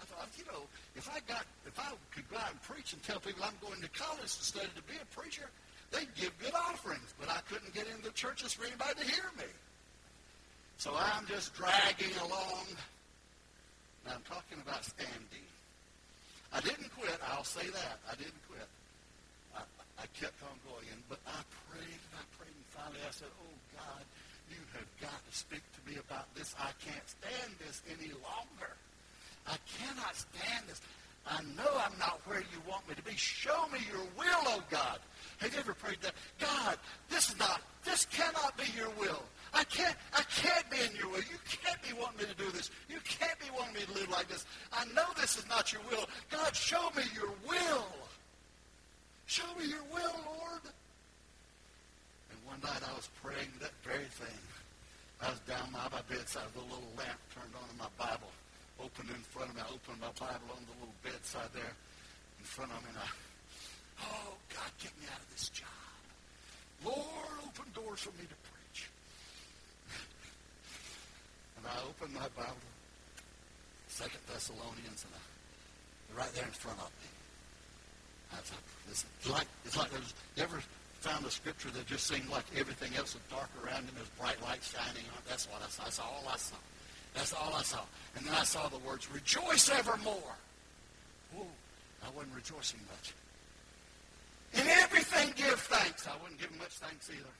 I 0.00 0.06
thought, 0.06 0.30
you 0.38 0.46
know, 0.46 0.62
if 0.94 1.10
I 1.10 1.18
got, 1.26 1.44
if 1.66 1.74
I 1.78 1.90
could 2.14 2.30
go 2.30 2.38
out 2.38 2.54
and 2.54 2.62
preach 2.62 2.94
and 2.94 3.02
tell 3.02 3.18
people 3.18 3.42
I'm 3.42 3.58
going 3.60 3.82
to 3.82 3.90
college 3.90 4.30
to 4.30 4.44
study 4.46 4.70
to 4.78 4.82
be 4.86 4.94
a 4.94 5.06
preacher, 5.10 5.50
They'd 5.90 6.14
give 6.14 6.36
good 6.38 6.54
offerings, 6.54 7.14
but 7.18 7.28
I 7.28 7.40
couldn't 7.48 7.74
get 7.74 7.86
into 7.88 8.12
churches 8.12 8.52
for 8.52 8.64
anybody 8.64 9.00
to 9.00 9.06
hear 9.06 9.24
me. 9.36 9.50
So 10.78 10.94
I'm 10.96 11.26
just 11.26 11.54
dragging 11.54 12.16
along. 12.24 12.66
Now 14.06 14.16
I'm 14.16 14.26
talking 14.26 14.58
about 14.62 14.84
standing. 14.84 15.46
I 16.52 16.60
didn't 16.60 16.90
quit. 16.98 17.18
I'll 17.30 17.44
say 17.44 17.66
that. 17.68 17.96
I 18.10 18.14
didn't 18.16 18.42
quit. 18.50 18.66
I, 19.54 19.62
I 19.98 20.06
kept 20.18 20.40
on 20.42 20.56
going. 20.66 20.98
But 21.08 21.20
I 21.26 21.40
prayed 21.70 22.00
and 22.10 22.14
I 22.18 22.24
prayed. 22.38 22.54
And 22.54 22.68
finally 22.74 23.02
I 23.06 23.12
said, 23.12 23.30
oh, 23.38 23.56
God, 23.76 24.02
you 24.50 24.58
have 24.74 24.90
got 25.00 25.20
to 25.20 25.32
speak 25.36 25.62
to 25.62 25.80
me 25.86 25.98
about 26.00 26.26
this. 26.34 26.54
I 26.58 26.74
can't 26.82 27.06
stand 27.06 27.54
this 27.62 27.82
any 27.86 28.10
longer. 28.18 28.72
I 29.46 29.56
cannot 29.78 30.16
stand 30.16 30.66
this. 30.66 30.80
I 31.26 31.42
know 31.56 31.70
I'm 31.78 31.96
not 31.98 32.20
where 32.24 32.40
you 32.40 32.58
want 32.68 32.88
me 32.88 32.94
to 32.94 33.02
be. 33.02 33.14
Show 33.14 33.68
me 33.72 33.78
your 33.90 34.02
will, 34.18 34.42
oh 34.50 34.62
God. 34.70 34.98
Have 35.38 35.52
you 35.52 35.60
ever 35.60 35.74
prayed 35.74 35.98
that? 36.02 36.14
God, 36.40 36.78
this 37.08 37.30
is 37.30 37.38
not, 37.38 37.60
this 37.84 38.06
cannot 38.06 38.56
be 38.56 38.64
your 38.76 38.90
will. 38.98 39.22
I 39.52 39.64
can't, 39.64 39.96
I 40.14 40.22
can't 40.30 40.68
be 40.70 40.78
in 40.78 40.94
your 40.96 41.08
will. 41.10 41.24
You 41.26 41.38
can't 41.48 41.80
be 41.82 41.92
wanting 41.98 42.18
me 42.18 42.24
to 42.26 42.38
do 42.38 42.50
this. 42.50 42.70
You 42.88 42.98
can't 43.04 43.38
be 43.38 43.46
wanting 43.56 43.74
me 43.74 43.80
to 43.80 43.92
live 43.92 44.10
like 44.10 44.28
this. 44.28 44.44
I 44.72 44.84
know 44.94 45.06
this 45.20 45.36
is 45.36 45.48
not 45.48 45.72
your 45.72 45.82
will. 45.90 46.06
God, 46.30 46.54
show 46.54 46.90
me 46.96 47.02
your 47.14 47.32
will. 47.48 47.86
Show 49.26 49.46
me 49.58 49.66
your 49.66 49.82
will, 49.92 50.16
Lord. 50.26 50.64
And 52.30 52.38
one 52.46 52.60
night 52.62 52.82
I 52.86 52.94
was 52.94 53.08
praying 53.22 53.50
that 53.60 53.74
very 53.82 54.10
thing. 54.18 54.38
I 55.20 55.30
was 55.30 55.40
down 55.40 55.70
by 55.72 55.86
my 55.90 56.02
bedside 56.08 56.46
with 56.54 56.64
a 56.64 56.68
little 56.70 56.92
lamp 56.96 57.18
turned 57.34 57.52
on 57.54 57.66
in 57.68 57.76
my 57.76 57.90
Bible, 57.98 58.30
open 58.82 59.06
in 59.10 59.22
front 59.34 59.50
of 59.50 59.56
me. 59.56 59.62
I 59.62 59.68
opened 59.68 60.00
my 60.00 60.14
Bible 60.16 60.48
on 60.56 60.62
the 60.64 60.76
little 60.80 60.96
bedside 61.02 61.50
there 61.52 61.74
in 62.38 62.44
front 62.44 62.72
of 62.72 62.80
me, 62.82 62.88
and 62.94 62.98
I 62.98 63.10
Oh, 64.02 64.34
God, 64.54 64.70
get 64.80 64.92
me 64.98 65.06
out 65.12 65.20
of 65.20 65.30
this 65.30 65.48
job. 65.50 65.68
Lord, 66.84 67.36
open 67.44 67.66
doors 67.74 68.00
for 68.00 68.10
me 68.16 68.24
to 68.24 68.38
preach. 68.48 68.88
And 71.60 71.68
I 71.68 71.78
opened 71.88 72.14
my 72.14 72.28
Bible, 72.36 72.56
Second 73.88 74.20
Thessalonians, 74.32 75.04
and 75.04 75.12
I, 75.14 75.22
right 76.18 76.32
there 76.34 76.44
in 76.44 76.56
front 76.56 76.78
of 76.78 76.90
me. 77.04 77.10
I 78.32 78.36
thought, 78.36 78.62
it's 78.88 79.04
like, 79.28 79.46
it's 79.64 79.76
like 79.76 79.90
there's, 79.90 80.14
ever 80.38 80.62
found 81.00 81.24
a 81.24 81.30
scripture 81.30 81.70
that 81.70 81.86
just 81.86 82.06
seemed 82.06 82.28
like 82.28 82.44
everything 82.56 82.96
else 82.96 83.14
was 83.14 83.22
dark 83.30 83.48
around 83.64 83.84
him, 83.84 83.92
there's 83.96 84.08
bright 84.20 84.40
light 84.42 84.62
shining 84.62 85.04
on 85.16 85.22
That's 85.28 85.48
what 85.48 85.62
I 85.64 85.68
saw. 85.68 85.84
That's 85.84 85.98
all 85.98 86.24
I 86.28 86.36
saw. 86.36 86.56
That's 87.14 87.32
all 87.32 87.54
I 87.54 87.62
saw. 87.62 87.80
And 88.16 88.26
then 88.26 88.34
I 88.34 88.44
saw 88.44 88.68
the 88.68 88.78
words, 88.78 89.10
rejoice 89.10 89.70
evermore. 89.70 90.36
Whoa, 91.34 91.46
I 92.04 92.10
wasn't 92.14 92.34
rejoicing 92.34 92.80
much. 92.90 93.14
In 94.52 94.66
everything 94.66 95.32
give 95.36 95.60
thanks. 95.60 96.06
I 96.06 96.12
wouldn't 96.22 96.40
give 96.40 96.56
much 96.58 96.74
thanks 96.82 97.08
either. 97.10 97.34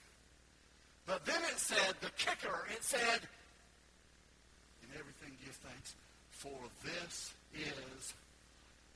But 1.05 1.25
then 1.25 1.41
it 1.43 1.57
said, 1.57 1.95
the 1.99 2.09
kicker, 2.17 2.67
it 2.71 2.83
said, 2.83 3.21
give 5.51 5.69
thanks, 5.69 5.95
for 6.29 6.57
this 6.83 7.33
is 7.53 8.13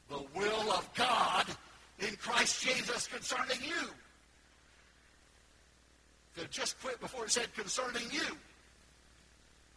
the 0.09 0.23
will 0.35 0.71
of 0.71 0.89
God 0.95 1.45
in 1.99 2.15
Christ 2.15 2.63
Jesus 2.63 3.07
concerning 3.07 3.57
you. 3.61 3.89
Could 6.37 6.51
just 6.51 6.79
quit 6.81 6.99
before 6.99 7.25
it 7.25 7.31
said 7.31 7.53
concerning 7.55 8.03
you. 8.11 8.37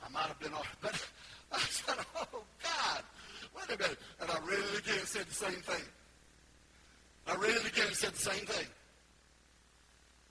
I 0.05 0.09
might 0.11 0.27
have 0.27 0.39
been 0.39 0.53
off, 0.55 0.77
but 0.81 0.95
I 1.53 1.59
said, 1.59 1.97
oh 2.17 2.43
God, 2.63 3.03
wait 3.57 3.77
a 3.77 3.83
minute. 3.83 3.99
And 4.21 4.31
I 4.31 4.39
read 4.41 4.59
it 4.75 4.79
again, 4.81 5.05
said 5.05 5.27
the 5.27 5.35
same 5.35 5.61
thing. 5.63 5.85
I 7.27 7.35
read 7.35 7.57
it 7.57 7.67
again. 7.67 7.87
It 7.89 7.97
said 7.97 8.13
the 8.13 8.19
same 8.19 8.47
thing. 8.47 8.67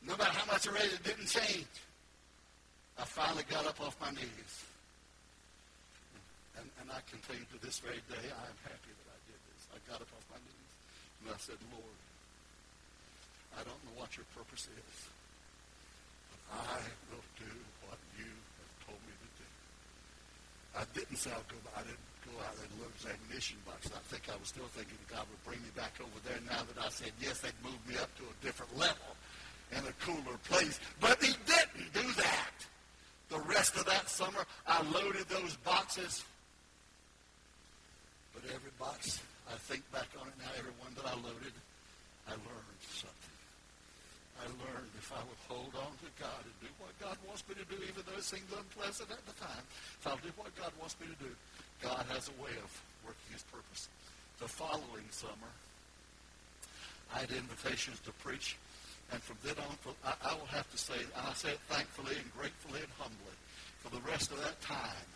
No 0.07 0.15
matter 0.17 0.31
how 0.31 0.51
much 0.51 0.67
I 0.67 0.71
read 0.71 0.85
it, 0.85 0.93
it 0.93 1.03
didn't 1.03 1.27
change. 1.27 1.67
I 2.97 3.03
finally 3.03 3.43
got 3.49 3.67
up 3.67 3.79
off 3.81 3.97
my 4.01 4.11
knees. 4.11 4.66
And, 6.87 6.95
I 6.95 7.03
you 7.35 7.43
to 7.51 7.59
this 7.59 7.83
very 7.83 7.99
day, 8.07 8.23
I 8.31 8.43
am 8.47 8.59
happy 8.63 8.95
that 8.95 9.09
I 9.11 9.19
did 9.27 9.35
this. 9.51 9.67
I 9.75 9.77
got 9.91 9.99
up 9.99 10.07
off 10.07 10.23
my 10.31 10.39
knees. 10.39 10.71
And 11.19 11.35
I 11.35 11.35
said, 11.35 11.59
Lord, 11.75 11.99
I 13.59 13.67
don't 13.67 13.81
know 13.83 13.99
what 13.99 14.15
your 14.15 14.23
purpose 14.31 14.71
is. 14.71 14.95
But 16.31 16.63
I 16.63 16.79
will 17.11 17.27
do 17.35 17.51
what 17.83 17.99
you 18.15 18.31
have 18.31 18.71
told 18.87 19.03
me 19.03 19.11
to 19.19 19.29
do. 19.35 19.47
I 20.79 20.87
didn't 20.95 21.19
say 21.19 21.27
I'll 21.35 21.43
go, 21.51 21.59
I 21.75 21.83
didn't 21.83 22.07
go 22.23 22.39
out 22.39 22.55
and 22.55 22.71
look 22.79 22.95
at 23.03 23.19
ignition 23.19 23.59
box. 23.67 23.91
I 23.91 23.99
think 24.07 24.31
I 24.31 24.39
was 24.39 24.47
still 24.47 24.71
thinking 24.71 24.95
God 25.11 25.27
would 25.27 25.43
bring 25.43 25.59
me 25.59 25.71
back 25.75 25.91
over 25.99 26.19
there. 26.23 26.39
Now 26.47 26.63
that 26.63 26.79
I 26.79 26.87
said 26.87 27.11
yes, 27.19 27.43
they'd 27.43 27.59
move 27.67 27.83
me 27.83 27.99
up 27.99 28.15
to 28.15 28.23
a 28.23 28.35
different 28.39 28.71
level 28.79 29.11
and 29.75 29.83
a 29.83 29.95
cooler 29.99 30.39
place. 30.47 30.79
But 31.03 31.19
he 31.19 31.35
didn't 31.43 31.91
do 31.91 32.07
that. 32.23 32.55
The 33.27 33.43
rest 33.43 33.75
of 33.75 33.83
that 33.91 34.07
summer, 34.07 34.47
I 34.63 34.79
loaded 34.87 35.27
those 35.27 35.59
boxes. 35.67 36.23
Every 38.47 38.71
box, 38.79 39.19
I 39.51 39.59
think 39.67 39.83
back 39.91 40.07
on 40.19 40.27
it 40.27 40.37
now, 40.39 40.51
every 40.57 40.71
one 40.79 40.95
that 40.95 41.03
I 41.03 41.15
loaded, 41.19 41.51
I 42.27 42.31
learned 42.31 42.81
something. 42.87 43.37
I 44.39 44.45
learned 44.47 44.91
if 44.95 45.11
I 45.11 45.19
would 45.25 45.41
hold 45.49 45.73
on 45.75 45.91
to 45.99 46.09
God 46.21 46.41
and 46.45 46.55
do 46.61 46.69
what 46.77 46.93
God 47.01 47.17
wants 47.27 47.43
me 47.49 47.57
to 47.57 47.65
do, 47.67 47.75
even 47.83 48.05
though 48.05 48.15
it 48.15 48.23
seems 48.23 48.47
unpleasant 48.53 49.09
at 49.09 49.23
the 49.25 49.35
time, 49.41 49.65
if 49.99 50.03
I'll 50.05 50.21
do 50.21 50.31
what 50.37 50.53
God 50.55 50.71
wants 50.79 50.95
me 51.01 51.09
to 51.09 51.17
do, 51.17 51.31
God 51.81 52.05
has 52.13 52.29
a 52.29 52.35
way 52.37 52.53
of 52.61 52.69
working 53.03 53.33
his 53.33 53.43
purpose. 53.49 53.89
The 54.39 54.47
following 54.47 55.09
summer, 55.09 55.51
I 57.11 57.25
had 57.25 57.31
invitations 57.33 57.99
to 58.05 58.11
preach, 58.23 58.55
and 59.11 59.19
from 59.23 59.41
then 59.43 59.57
on, 59.57 59.75
I, 60.05 60.13
I 60.21 60.31
will 60.37 60.51
have 60.53 60.69
to 60.71 60.77
say, 60.77 60.95
and 61.01 61.25
I 61.25 61.33
say 61.33 61.51
it 61.57 61.63
thankfully 61.67 62.15
and 62.15 62.29
gratefully 62.37 62.79
and 62.79 62.93
humbly, 63.01 63.35
for 63.81 63.89
the 63.89 64.03
rest 64.07 64.31
of 64.31 64.39
that 64.45 64.61
time, 64.61 65.07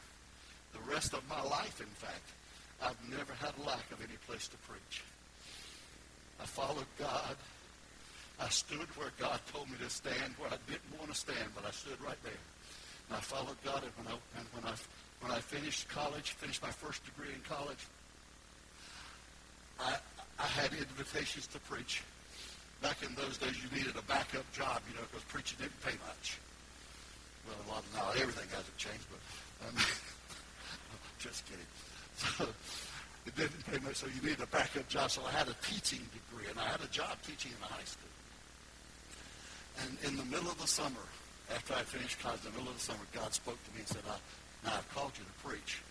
the 0.74 0.84
rest 0.92 1.14
of 1.14 1.22
my 1.30 1.42
life, 1.44 1.80
in 1.80 1.94
fact, 1.96 2.26
I've 2.84 2.98
never 3.10 3.34
had 3.34 3.54
a 3.62 3.68
lack 3.68 3.86
of 3.92 4.00
any 4.00 4.18
place 4.28 4.48
to 4.48 4.58
preach. 4.70 5.04
I 6.42 6.46
followed 6.46 6.90
God. 6.98 7.36
I 8.40 8.50
stood 8.50 8.90
where 8.98 9.12
God 9.20 9.40
told 9.54 9.70
me 9.70 9.78
to 9.84 9.90
stand, 9.90 10.34
where 10.40 10.50
I 10.50 10.58
didn't 10.66 10.98
want 10.98 11.14
to 11.14 11.14
to 11.14 11.18
stand, 11.18 11.52
but 11.54 11.66
I 11.66 11.72
stood 11.72 12.00
right 12.02 12.18
there. 12.24 12.42
And 13.10 13.18
I 13.18 13.22
followed 13.22 13.58
God, 13.64 13.84
and 13.84 13.92
when 14.00 14.08
I, 14.08 14.18
and 14.40 14.48
when 14.56 14.66
I, 14.66 14.76
when 15.22 15.32
I 15.32 15.40
finished 15.40 15.88
college, 15.90 16.32
finished 16.32 16.62
my 16.62 16.72
first 16.72 17.04
degree 17.06 17.30
in 17.34 17.42
college, 17.48 17.86
I, 19.80 19.98
I 20.40 20.48
had 20.48 20.74
invitations 20.74 21.48
to 21.48 21.60
preach. 21.60 22.02
Back 22.82 23.04
in 23.04 23.14
those 23.14 23.38
days, 23.38 23.54
you 23.62 23.70
needed 23.78 23.96
a 23.96 24.02
backup 24.04 24.50
job, 24.54 24.82
you 24.90 24.96
know, 24.96 25.06
because 25.12 25.24
preaching 25.26 25.60
didn't 25.62 25.82
pay 25.86 25.94
much. 26.08 26.40
Well, 27.46 27.58
a 27.68 27.68
lot 27.70 27.84
of, 27.84 27.94
now 27.94 28.10
everything 28.22 28.50
hasn't 28.50 28.78
changed, 28.78 29.06
but 29.12 29.22
um, 29.68 29.76
just 31.20 31.46
kidding. 31.46 31.66
So 32.22 32.46
it 33.26 33.36
didn't 33.36 33.66
pay 33.66 33.80
much, 33.82 33.98
so 33.98 34.08
you 34.08 34.22
needed 34.22 34.42
a 34.42 34.48
backup 34.48 34.88
job. 34.88 35.10
So 35.10 35.22
I 35.26 35.32
had 35.32 35.48
a 35.48 35.56
teaching 35.66 36.06
degree, 36.14 36.50
and 36.50 36.60
I 36.60 36.68
had 36.70 36.82
a 36.82 36.92
job 36.94 37.18
teaching 37.26 37.52
in 37.52 37.62
the 37.62 37.72
high 37.74 37.90
school. 37.90 38.14
And 39.82 39.98
in 40.06 40.14
the 40.18 40.28
middle 40.30 40.52
of 40.52 40.60
the 40.62 40.68
summer, 40.68 41.02
after 41.50 41.74
I 41.74 41.82
finished 41.82 42.20
college, 42.20 42.46
in 42.46 42.52
the 42.54 42.58
middle 42.60 42.72
of 42.72 42.78
the 42.78 42.86
summer, 42.86 43.06
God 43.14 43.34
spoke 43.34 43.58
to 43.58 43.72
me 43.74 43.82
and 43.82 43.88
said, 43.88 44.06
I, 44.06 44.18
now 44.68 44.78
I've 44.78 44.90
called 44.94 45.18
you 45.18 45.26
to 45.26 45.36
preach. 45.42 45.82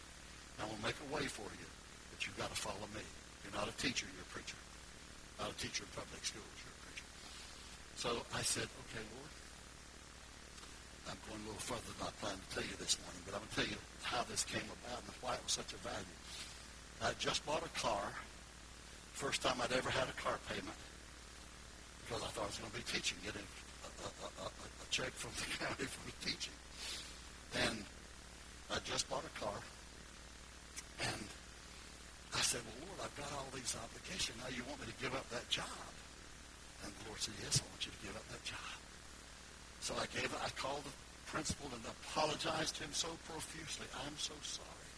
I 0.61 0.65
will 0.69 0.81
make 0.85 0.95
a 1.01 1.09
way 1.11 1.25
for 1.27 1.49
you, 1.57 1.69
but 2.13 2.23
you've 2.23 2.37
got 2.37 2.53
to 2.53 2.61
follow 2.61 2.87
me. 2.95 3.03
You're 3.43 3.57
not 3.57 3.67
a 3.67 3.77
teacher, 3.81 4.07
you're 4.13 4.29
a 4.29 4.33
preacher. 4.33 4.61
Not 5.41 5.51
a 5.51 5.57
teacher 5.57 5.83
in 5.89 5.91
public 5.97 6.23
schools, 6.23 6.55
you're 6.61 6.77
a 6.77 6.83
preacher. 6.85 7.09
So 7.97 8.09
I 8.37 8.45
said, 8.45 8.69
okay, 8.69 9.03
Lord, 9.17 9.33
I'm 11.11 11.19
going 11.27 11.43
a 11.43 11.47
little 11.51 11.67
further 11.67 11.91
than 11.99 12.07
I 12.07 12.13
planned 12.23 12.39
to 12.39 12.49
tell 12.55 12.63
you 12.63 12.77
this 12.79 12.95
morning, 13.03 13.19
but 13.27 13.35
I'm 13.35 13.43
going 13.43 13.51
to 13.51 13.59
tell 13.59 13.71
you 13.75 13.81
how 14.07 14.23
this 14.31 14.47
came 14.47 14.63
about 14.63 15.03
and 15.03 15.11
why 15.19 15.35
it 15.35 15.43
was 15.43 15.59
such 15.59 15.75
a 15.75 15.81
value. 15.83 16.19
I 17.03 17.11
just 17.19 17.43
bought 17.43 17.67
a 17.67 17.73
car, 17.75 18.15
first 19.19 19.43
time 19.43 19.59
I'd 19.59 19.75
ever 19.75 19.91
had 19.91 20.07
a 20.07 20.15
car 20.23 20.39
payment, 20.47 20.79
because 22.07 22.23
I 22.23 22.31
thought 22.31 22.47
I 22.47 22.51
was 22.55 22.63
going 22.63 22.71
to 22.71 22.79
be 22.79 22.87
teaching, 22.87 23.19
getting 23.27 23.43
a, 23.43 23.91
a, 24.07 24.47
a, 24.47 24.49
a 24.55 24.87
check 24.95 25.11
from 25.19 25.35
the 25.41 25.51
county 25.59 25.91
for 25.91 25.99
teaching. 26.23 26.55
And 27.67 27.83
I 28.71 28.79
just 28.87 29.11
bought 29.11 29.27
a 29.27 29.35
car, 29.35 29.59
and 31.11 31.27
I 32.39 32.43
said, 32.47 32.63
well, 32.63 32.87
Lord, 32.87 33.03
I've 33.03 33.17
got 33.19 33.35
all 33.35 33.51
these 33.51 33.75
obligations. 33.75 34.39
Now 34.39 34.55
you 34.55 34.63
want 34.71 34.79
me 34.79 34.87
to 34.87 34.99
give 35.03 35.11
up 35.19 35.27
that 35.35 35.51
job? 35.51 35.91
And 36.87 36.95
the 37.03 37.11
Lord 37.11 37.19
said, 37.19 37.35
yes, 37.43 37.59
I 37.59 37.67
want 37.67 37.83
you 37.83 37.91
to 37.91 38.03
give 38.07 38.15
up 38.15 38.27
that 38.31 38.45
job. 38.47 38.79
So 39.81 39.95
I 39.97 40.07
gave, 40.13 40.29
I 40.45 40.49
called 40.61 40.85
the 40.85 40.93
principal 41.27 41.69
and 41.73 41.81
apologized 41.85 42.77
to 42.77 42.85
him 42.85 42.93
so 42.93 43.09
profusely. 43.25 43.87
I'm 44.05 44.17
so 44.17 44.35
sorry. 44.43 44.89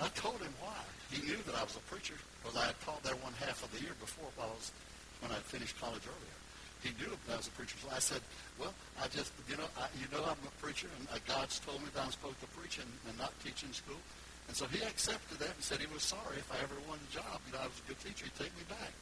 I 0.00 0.08
told 0.16 0.40
him 0.40 0.52
why. 0.60 0.80
He 1.12 1.24
knew 1.26 1.40
that 1.44 1.56
I 1.56 1.64
was 1.64 1.76
a 1.76 1.84
preacher 1.92 2.14
because 2.40 2.56
I 2.56 2.66
had 2.72 2.78
taught 2.84 3.02
there 3.02 3.16
one 3.20 3.34
half 3.40 3.64
of 3.64 3.72
the 3.72 3.80
year 3.82 3.96
before 4.00 4.28
while 4.36 4.48
I 4.48 4.56
was, 4.56 4.72
when 5.20 5.32
I 5.32 5.40
finished 5.44 5.76
college 5.80 6.04
earlier. 6.04 6.38
He 6.80 6.96
knew 6.96 7.12
that 7.12 7.34
I 7.34 7.36
was 7.36 7.48
a 7.48 7.54
preacher. 7.56 7.76
So 7.80 7.92
I 7.92 8.00
said, 8.00 8.24
well, 8.56 8.72
I 8.96 9.08
just, 9.12 9.32
you 9.44 9.56
know, 9.60 9.68
I, 9.76 9.84
you 10.00 10.08
know 10.08 10.24
I'm 10.24 10.40
a 10.40 10.54
preacher, 10.64 10.88
and 10.96 11.04
uh, 11.12 11.20
God's 11.28 11.60
told 11.60 11.84
me 11.84 11.92
that 11.92 12.00
I'm 12.00 12.12
supposed 12.12 12.40
to 12.40 12.48
preach 12.56 12.80
and, 12.80 12.88
and 13.04 13.16
not 13.20 13.36
teach 13.44 13.60
in 13.60 13.72
school. 13.76 14.00
And 14.48 14.56
so 14.56 14.64
he 14.72 14.80
accepted 14.80 15.38
that 15.44 15.52
and 15.52 15.60
said 15.60 15.78
he 15.84 15.90
was 15.92 16.02
sorry 16.02 16.40
if 16.40 16.48
I 16.48 16.56
ever 16.64 16.74
wanted 16.88 17.04
a 17.12 17.20
job. 17.20 17.36
You 17.44 17.52
know, 17.52 17.60
I 17.60 17.68
was 17.68 17.76
a 17.84 17.86
good 17.92 18.00
teacher. 18.00 18.24
He'd 18.24 18.48
take 18.48 18.54
me 18.56 18.64
back. 18.72 18.92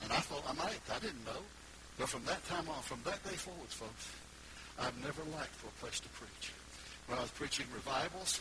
And 0.00 0.08
I 0.08 0.20
thought 0.24 0.42
I 0.48 0.56
might. 0.56 0.80
I 0.88 0.98
didn't 1.04 1.20
know. 1.28 1.44
But 1.98 2.08
from 2.08 2.24
that 2.24 2.44
time 2.46 2.68
on, 2.68 2.82
from 2.82 3.00
that 3.04 3.22
day 3.24 3.34
forwards, 3.34 3.74
folks, 3.74 4.08
I've 4.78 4.96
never 5.02 5.22
lacked 5.34 5.54
for 5.58 5.66
a 5.66 5.76
place 5.82 5.98
to 6.00 6.08
preach. 6.10 6.54
When 7.06 7.18
I 7.18 7.22
was 7.22 7.30
preaching 7.32 7.66
revivals, 7.74 8.40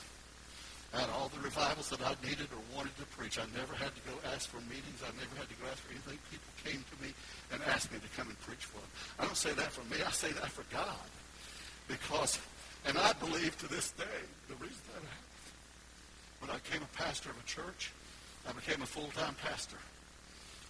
had 0.94 1.10
all 1.10 1.30
the 1.30 1.42
revivals 1.42 1.90
that 1.90 2.02
I 2.02 2.16
needed 2.24 2.48
or 2.54 2.62
wanted 2.76 2.96
to 2.98 3.06
preach. 3.18 3.38
I 3.38 3.46
never 3.58 3.76
had 3.76 3.92
to 3.94 4.02
go 4.08 4.16
ask 4.34 4.50
for 4.50 4.62
meetings. 4.72 5.04
I 5.04 5.12
never 5.20 5.36
had 5.36 5.50
to 5.50 5.58
go 5.60 5.68
ask 5.68 5.84
for 5.84 5.92
anything. 5.92 6.18
People 6.32 6.52
came 6.64 6.80
to 6.80 6.96
me 7.04 7.14
and 7.52 7.62
asked 7.68 7.92
me 7.92 8.00
to 8.00 8.10
come 8.16 8.30
and 8.30 8.40
preach 8.42 8.64
for 8.64 8.80
them. 8.80 8.92
I 9.20 9.26
don't 9.26 9.36
say 9.36 9.54
that 9.54 9.72
for 9.72 9.84
me. 9.92 10.02
I 10.02 10.12
say 10.12 10.32
that 10.32 10.50
for 10.50 10.64
God. 10.72 11.10
Because, 11.88 12.40
and 12.86 12.98
I 12.98 13.14
believe 13.14 13.58
to 13.60 13.68
this 13.68 13.92
day, 13.92 14.20
the 14.48 14.56
reason 14.56 14.80
that 14.94 15.04
happened, 15.04 16.40
when 16.40 16.50
I 16.52 16.58
became 16.64 16.82
a 16.84 16.98
pastor 16.98 17.30
of 17.32 17.38
a 17.40 17.48
church, 17.48 17.92
I 18.48 18.54
became 18.54 18.82
a 18.82 18.88
full-time 18.88 19.36
pastor. 19.44 19.78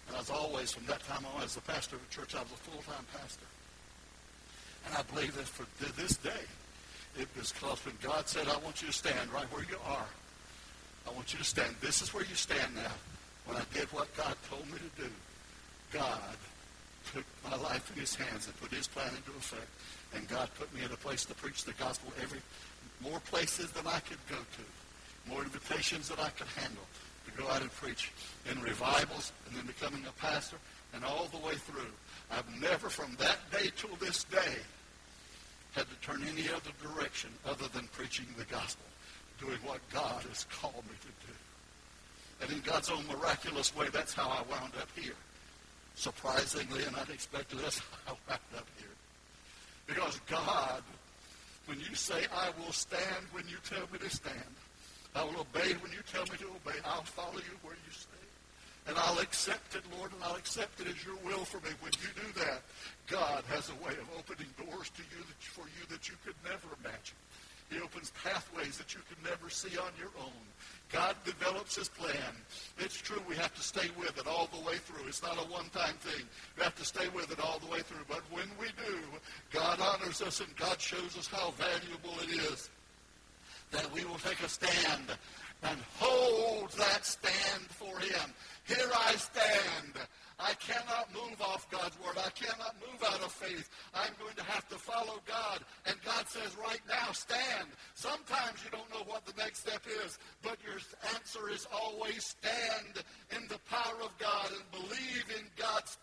And 0.08 0.16
I 0.16 0.20
was 0.20 0.30
always, 0.30 0.72
from 0.72 0.86
that 0.86 1.04
time 1.04 1.24
on, 1.34 1.42
as 1.42 1.54
the 1.54 1.60
pastor 1.60 1.96
of 1.96 2.02
a 2.02 2.14
church, 2.14 2.34
I 2.34 2.42
was 2.42 2.52
a 2.52 2.56
full-time 2.56 3.04
pastor. 3.12 3.46
And 4.86 4.96
I 4.96 5.02
believe 5.14 5.36
that 5.36 5.46
for 5.46 5.66
this 6.00 6.16
day, 6.16 6.44
it 7.18 7.28
was 7.36 7.52
because 7.52 7.84
when 7.84 7.94
God 8.02 8.28
said, 8.28 8.48
I 8.48 8.56
want 8.58 8.80
you 8.80 8.88
to 8.88 8.94
stand 8.94 9.32
right 9.32 9.46
where 9.52 9.64
you 9.64 9.76
are. 9.84 10.08
I 11.06 11.12
want 11.12 11.32
you 11.32 11.38
to 11.38 11.44
stand. 11.44 11.74
This 11.80 12.00
is 12.02 12.12
where 12.14 12.24
you 12.24 12.34
stand 12.34 12.74
now. 12.74 12.92
When 13.46 13.56
I 13.56 13.62
did 13.72 13.90
what 13.92 14.14
God 14.16 14.36
told 14.48 14.66
me 14.66 14.78
to 14.78 15.02
do, 15.02 15.10
God 15.92 16.36
took 17.12 17.24
my 17.48 17.56
life 17.56 17.90
in 17.94 18.00
his 18.00 18.14
hands 18.14 18.46
and 18.46 18.60
put 18.60 18.72
his 18.72 18.86
plan 18.86 19.08
into 19.08 19.36
effect. 19.38 19.68
And 20.14 20.28
God 20.28 20.48
put 20.58 20.72
me 20.74 20.84
in 20.84 20.92
a 20.92 20.96
place 20.96 21.24
to 21.26 21.34
preach 21.34 21.64
the 21.64 21.72
gospel 21.72 22.12
every 22.22 22.40
more 23.00 23.20
places 23.20 23.70
than 23.72 23.86
I 23.86 24.00
could 24.00 24.18
go 24.28 24.36
to, 24.36 25.30
more 25.30 25.42
invitations 25.42 26.08
that 26.08 26.18
I 26.18 26.30
could 26.30 26.48
handle 26.56 26.84
go 27.38 27.48
out 27.48 27.62
and 27.62 27.72
preach 27.74 28.10
in 28.50 28.60
revivals 28.60 29.32
and 29.46 29.56
then 29.56 29.66
becoming 29.66 30.04
a 30.06 30.12
pastor 30.20 30.56
and 30.94 31.04
all 31.04 31.28
the 31.30 31.46
way 31.46 31.54
through. 31.54 31.92
I've 32.30 32.60
never 32.60 32.88
from 32.88 33.16
that 33.18 33.38
day 33.50 33.70
till 33.76 33.94
this 33.96 34.24
day 34.24 34.56
had 35.72 35.86
to 35.88 35.94
turn 35.96 36.22
any 36.32 36.48
other 36.48 36.70
direction 36.82 37.30
other 37.46 37.68
than 37.68 37.86
preaching 37.92 38.26
the 38.36 38.44
gospel, 38.44 38.84
doing 39.40 39.58
what 39.64 39.80
God 39.92 40.22
has 40.28 40.44
called 40.50 40.84
me 40.84 40.96
to 41.00 41.26
do. 41.26 41.32
And 42.40 42.52
in 42.52 42.60
God's 42.60 42.90
own 42.90 43.04
miraculous 43.06 43.74
way, 43.74 43.88
that's 43.92 44.14
how 44.14 44.28
I 44.28 44.42
wound 44.50 44.72
up 44.80 44.88
here. 44.94 45.14
Surprisingly 45.94 46.84
and 46.84 46.96
unexpectedly, 46.96 47.62
that's 47.62 47.80
how 48.06 48.12
I 48.12 48.30
wound 48.30 48.40
up 48.56 48.66
here. 48.76 48.86
Because 49.86 50.20
God, 50.28 50.82
when 51.66 51.80
you 51.80 51.94
say, 51.94 52.26
I 52.34 52.50
will 52.58 52.72
stand 52.72 53.26
when 53.32 53.48
you 53.48 53.56
tell 53.68 53.86
me 53.92 53.98
to 53.98 54.10
stand, 54.10 54.54
I 55.18 55.24
will 55.24 55.42
obey 55.42 55.74
when 55.82 55.90
you 55.90 55.98
tell 56.06 56.22
me 56.30 56.38
to 56.38 56.46
obey. 56.46 56.78
I'll 56.86 57.02
follow 57.02 57.42
you 57.42 57.56
where 57.66 57.74
you 57.74 57.90
say. 57.90 58.22
And 58.86 58.96
I'll 58.96 59.18
accept 59.18 59.74
it, 59.74 59.82
Lord, 59.98 60.12
and 60.12 60.22
I'll 60.22 60.36
accept 60.36 60.80
it 60.80 60.86
as 60.86 61.04
your 61.04 61.18
will 61.26 61.44
for 61.44 61.58
me. 61.66 61.74
When 61.82 61.90
you 61.98 62.08
do 62.14 62.40
that, 62.40 62.62
God 63.10 63.42
has 63.50 63.68
a 63.68 63.74
way 63.82 63.98
of 63.98 64.06
opening 64.16 64.46
doors 64.54 64.90
to 64.94 65.02
you 65.10 65.18
that, 65.26 65.42
for 65.42 65.66
you 65.66 65.84
that 65.90 66.08
you 66.08 66.14
could 66.24 66.38
never 66.44 66.70
imagine. 66.78 67.18
He 67.68 67.80
opens 67.80 68.12
pathways 68.22 68.78
that 68.78 68.94
you 68.94 69.00
could 69.10 69.18
never 69.28 69.50
see 69.50 69.76
on 69.76 69.90
your 69.98 70.14
own. 70.22 70.40
God 70.90 71.16
develops 71.24 71.74
his 71.74 71.88
plan. 71.88 72.32
It's 72.78 72.96
true 72.96 73.20
we 73.28 73.34
have 73.36 73.54
to 73.56 73.62
stay 73.62 73.90
with 73.98 74.16
it 74.18 74.26
all 74.26 74.48
the 74.54 74.64
way 74.64 74.76
through. 74.76 75.06
It's 75.08 75.22
not 75.22 75.36
a 75.36 75.50
one-time 75.50 75.98
thing. 76.00 76.24
We 76.56 76.62
have 76.62 76.76
to 76.76 76.84
stay 76.84 77.08
with 77.12 77.30
it 77.32 77.40
all 77.40 77.58
the 77.58 77.70
way 77.70 77.80
through. 77.80 78.06
But 78.08 78.22
when 78.30 78.48
we 78.58 78.68
do, 78.86 79.02
God 79.50 79.80
honors 79.82 80.22
us 80.22 80.40
and 80.40 80.54
God 80.56 80.80
shows 80.80 81.18
us 81.18 81.26
how 81.26 81.50
valuable 81.58 82.14
it 82.22 82.30
is 82.52 82.70
that 83.70 83.92
we 83.92 84.04
will 84.04 84.18
take 84.18 84.42
a 84.42 84.48
stand 84.48 85.10
and 85.62 85.78
hold 85.98 86.70
that 86.72 87.04
stand 87.04 87.66
for 87.70 87.98
him. 87.98 88.32
Here 88.64 88.90
I 88.94 89.16
stand. 89.16 89.94
I 90.38 90.54
cannot 90.54 91.12
move 91.12 91.40
off 91.40 91.68
God's 91.68 91.98
word. 91.98 92.16
I 92.16 92.30
cannot 92.30 92.76
move 92.78 93.02
out 93.02 93.20
of 93.24 93.32
faith. 93.32 93.68
I'm 93.92 94.12
going 94.20 94.36
to 94.36 94.44
have 94.44 94.68
to 94.68 94.76
follow 94.76 95.18
God. 95.26 95.60
And 95.86 95.96
God 96.04 96.28
says 96.28 96.56
right 96.56 96.80
now, 96.88 97.10
stand. 97.10 97.68
Sometimes 97.94 98.62
you 98.64 98.70
don't 98.70 98.88
know 98.90 99.10
what 99.10 99.26
the 99.26 99.32
next 99.36 99.60
step 99.66 99.82
is, 100.04 100.18
but 100.42 100.58
your 100.64 100.78
answer 101.14 101.50
is 101.50 101.66
always 101.72 102.24
stand 102.24 103.02
in 103.34 103.48
the 103.48 103.58
power 103.68 103.96
of 104.04 104.16
God 104.18 104.50
and 104.52 104.70
believe 104.70 105.24
in 105.36 105.44
God's 105.56 105.98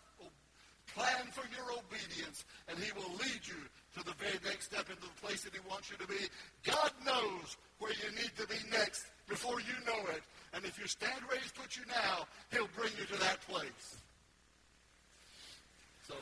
plan 0.94 1.26
for 1.32 1.44
your 1.52 1.78
obedience, 1.78 2.44
and 2.68 2.78
he 2.78 2.90
will 2.92 3.12
lead 3.16 3.40
you 3.44 3.60
to 3.96 4.04
the 4.04 4.12
very 4.20 4.38
next 4.44 4.66
step 4.66 4.90
into 4.90 5.00
the 5.00 5.20
place 5.24 5.42
that 5.42 5.54
he 5.54 5.60
wants 5.68 5.90
you 5.90 5.96
to 5.96 6.06
be. 6.06 6.28
God 6.64 6.92
knows 7.04 7.56
where 7.78 7.92
you 7.92 8.12
need 8.20 8.30
to 8.36 8.46
be 8.46 8.60
next 8.70 9.06
before 9.26 9.58
you 9.60 9.72
know 9.86 9.98
it. 10.12 10.22
And 10.52 10.64
if 10.64 10.78
you 10.78 10.86
stand 10.86 11.20
where 11.26 11.38
he's 11.40 11.52
put 11.52 11.76
you 11.76 11.82
now, 11.88 12.28
he'll 12.52 12.68
bring 12.76 12.92
you 12.98 13.06
to 13.06 13.20
that 13.20 13.40
place. 13.48 13.96
So, 16.06 16.14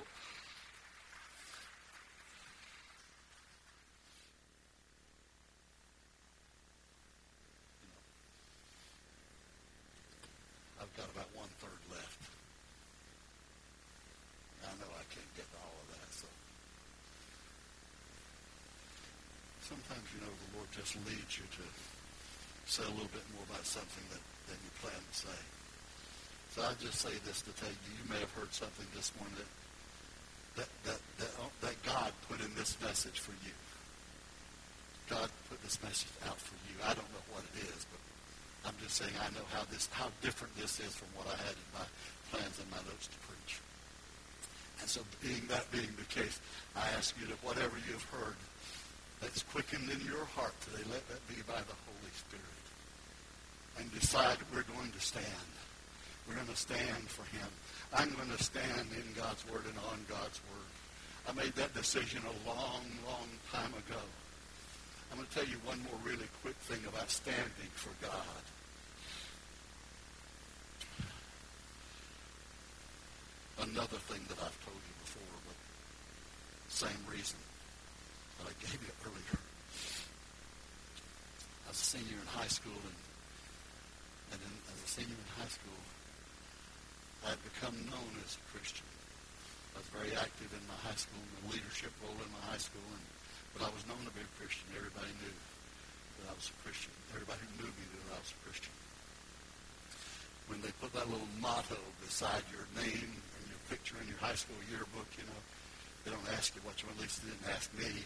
I've 10.80 10.96
got 10.96 11.06
about 11.10 11.28
one 11.34 11.48
third 11.58 11.82
left. 11.90 12.22
I 14.62 14.70
know 14.78 14.90
I 14.94 15.04
can't 15.12 15.34
get 15.36 15.50
to 15.50 15.58
all 15.58 15.74
of 15.82 15.88
that, 15.90 16.08
so 16.14 16.26
sometimes 19.64 20.04
you 20.12 20.20
know 20.20 20.28
the 20.28 20.50
Lord 20.60 20.68
just 20.76 20.92
leads 21.08 21.40
you 21.40 21.46
to 21.56 21.64
say 22.68 22.84
a 22.84 22.92
little 22.92 23.12
bit 23.12 23.24
more 23.32 23.44
about 23.48 23.64
something 23.64 24.04
that, 24.12 24.20
than 24.48 24.58
you 24.60 24.72
plan 24.80 24.96
to 24.96 25.14
say. 25.16 25.40
So 26.52 26.62
I 26.62 26.72
just 26.78 27.00
say 27.00 27.12
this 27.24 27.40
to 27.48 27.52
tell 27.56 27.72
you, 27.72 27.90
you 27.96 28.06
may 28.06 28.20
have 28.20 28.30
heard 28.36 28.52
something 28.52 28.86
this 28.94 29.10
morning 29.16 29.40
that 29.40 29.50
that, 30.54 30.70
that, 30.86 31.00
that, 31.18 31.32
that 31.66 31.76
God 31.82 32.12
put 32.30 32.38
in 32.38 32.52
this 32.54 32.78
message 32.78 33.18
for 33.18 33.34
you. 33.42 33.50
God 35.10 35.28
put 35.50 35.58
this 35.66 35.82
message 35.82 36.12
out 36.30 36.38
for 36.38 36.54
you. 36.70 36.78
I 36.84 36.94
don't 36.94 37.10
know 37.10 37.26
what 37.34 37.42
it 37.52 37.66
is, 37.74 37.82
but 37.90 38.00
I'm 38.68 38.76
just 38.78 38.96
saying 38.96 39.12
I 39.18 39.28
know 39.34 39.44
how 39.50 39.64
this 39.72 39.88
how 39.92 40.08
different 40.22 40.54
this 40.56 40.78
is 40.78 40.92
from 40.94 41.08
what 41.16 41.26
I 41.26 41.36
had 41.42 41.56
in 41.56 41.68
my 41.74 41.86
plans 42.30 42.60
and 42.60 42.68
my 42.70 42.80
notes 42.86 43.08
to 43.08 43.18
preach. 43.26 43.58
And 44.80 44.88
so 44.88 45.00
being 45.20 45.42
that 45.48 45.66
being 45.72 45.90
the 45.96 46.08
case, 46.08 46.40
I 46.76 46.86
ask 46.96 47.16
you 47.18 47.26
to 47.26 47.36
whatever 47.42 47.74
you've 47.88 48.06
heard 48.12 48.36
that's 49.20 49.42
quickened 49.42 49.90
in 49.90 50.00
your 50.06 50.24
heart 50.36 50.54
today, 50.60 50.82
let 50.90 51.06
that 51.08 51.22
be 51.28 51.40
by 51.46 51.58
the 51.58 51.78
Holy 51.86 52.12
Spirit. 52.14 52.64
And 53.78 53.90
decide 53.92 54.38
we're 54.52 54.68
going 54.74 54.92
to 54.92 55.00
stand. 55.00 55.50
We're 56.28 56.36
going 56.36 56.48
to 56.48 56.56
stand 56.56 57.08
for 57.08 57.24
him. 57.36 57.48
I'm 57.92 58.10
going 58.14 58.30
to 58.36 58.42
stand 58.42 58.88
in 58.94 59.04
God's 59.14 59.44
word 59.50 59.64
and 59.66 59.78
on 59.90 60.04
God's 60.08 60.40
word. 60.50 60.72
I 61.28 61.32
made 61.32 61.54
that 61.56 61.74
decision 61.74 62.22
a 62.22 62.48
long, 62.48 62.84
long 63.06 63.28
time 63.52 63.72
ago. 63.72 64.00
I'm 65.10 65.18
going 65.18 65.28
to 65.28 65.34
tell 65.34 65.46
you 65.46 65.56
one 65.64 65.78
more 65.84 65.98
really 66.04 66.28
quick 66.42 66.56
thing 66.56 66.80
about 66.88 67.10
standing 67.10 67.70
for 67.74 67.90
God. 68.02 68.42
Another 73.70 73.98
thing 74.10 74.20
that 74.28 74.38
I've 74.38 74.58
told 74.64 74.76
you 74.76 74.94
before, 75.02 75.38
but 75.46 75.56
same 76.72 76.98
reason 77.10 77.38
that 78.38 78.46
I 78.50 78.54
gave 78.62 78.78
you 78.78 78.92
earlier. 79.04 79.38
I 81.64 81.68
was 81.70 81.80
a 81.80 81.88
senior 81.98 82.18
in 82.18 82.28
high 82.28 82.50
school, 82.50 82.76
and, 82.76 82.98
and 84.34 84.40
in, 84.42 84.52
as 84.70 84.78
a 84.82 84.90
senior 84.90 85.16
in 85.16 85.30
high 85.38 85.50
school, 85.50 85.80
I 87.24 87.32
had 87.32 87.42
become 87.42 87.76
known 87.88 88.12
as 88.20 88.36
a 88.36 88.44
Christian. 88.52 88.86
I 89.74 89.82
was 89.82 89.90
very 89.90 90.12
active 90.14 90.50
in 90.54 90.62
my 90.70 90.78
high 90.86 90.98
school, 90.98 91.18
in 91.18 91.30
the 91.40 91.44
leadership 91.56 91.90
role 92.04 92.14
in 92.14 92.30
my 92.30 92.44
high 92.52 92.62
school, 92.62 92.84
and, 92.94 93.04
but 93.56 93.66
I 93.66 93.70
was 93.74 93.82
known 93.90 94.02
to 94.06 94.12
be 94.14 94.22
a 94.22 94.32
Christian. 94.38 94.66
Everybody 94.76 95.10
knew 95.18 95.34
that 96.20 96.26
I 96.30 96.34
was 96.34 96.50
a 96.50 96.56
Christian. 96.62 96.94
Everybody 97.10 97.42
who 97.42 97.64
knew 97.64 97.70
me 97.74 97.84
knew 97.90 98.02
that 98.10 98.18
I 98.18 98.20
was 98.22 98.32
a 98.34 98.40
Christian. 98.46 98.74
When 100.46 100.60
they 100.60 100.70
put 100.78 100.92
that 100.92 101.08
little 101.08 101.30
motto 101.40 101.80
beside 102.04 102.44
your 102.52 102.68
name 102.76 103.08
and 103.08 103.42
your 103.48 103.62
picture 103.72 103.96
in 103.98 104.06
your 104.06 104.20
high 104.20 104.36
school 104.36 104.58
yearbook, 104.70 105.08
you 105.16 105.24
know. 105.24 105.42
They 106.04 106.12
don't 106.12 106.30
ask 106.36 106.54
you 106.54 106.60
what 106.68 106.76
you, 106.84 106.88
at 106.92 107.00
least 107.00 107.24
they 107.24 107.32
didn't 107.32 107.48
ask 107.48 107.72
me. 107.74 108.04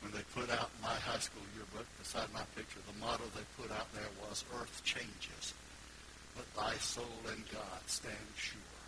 When 0.00 0.12
they 0.16 0.24
put 0.32 0.48
out 0.48 0.72
my 0.80 0.96
high 1.04 1.20
school 1.20 1.44
yearbook 1.52 1.84
beside 2.00 2.32
my 2.32 2.44
picture, 2.56 2.80
the 2.88 2.96
motto 3.00 3.24
they 3.36 3.44
put 3.60 3.68
out 3.72 3.88
there 3.92 4.08
was, 4.24 4.44
Earth 4.56 4.80
changes, 4.84 5.52
but 6.32 6.48
thy 6.56 6.72
soul 6.80 7.20
and 7.28 7.44
God 7.52 7.80
stand 7.84 8.28
sure. 8.36 8.80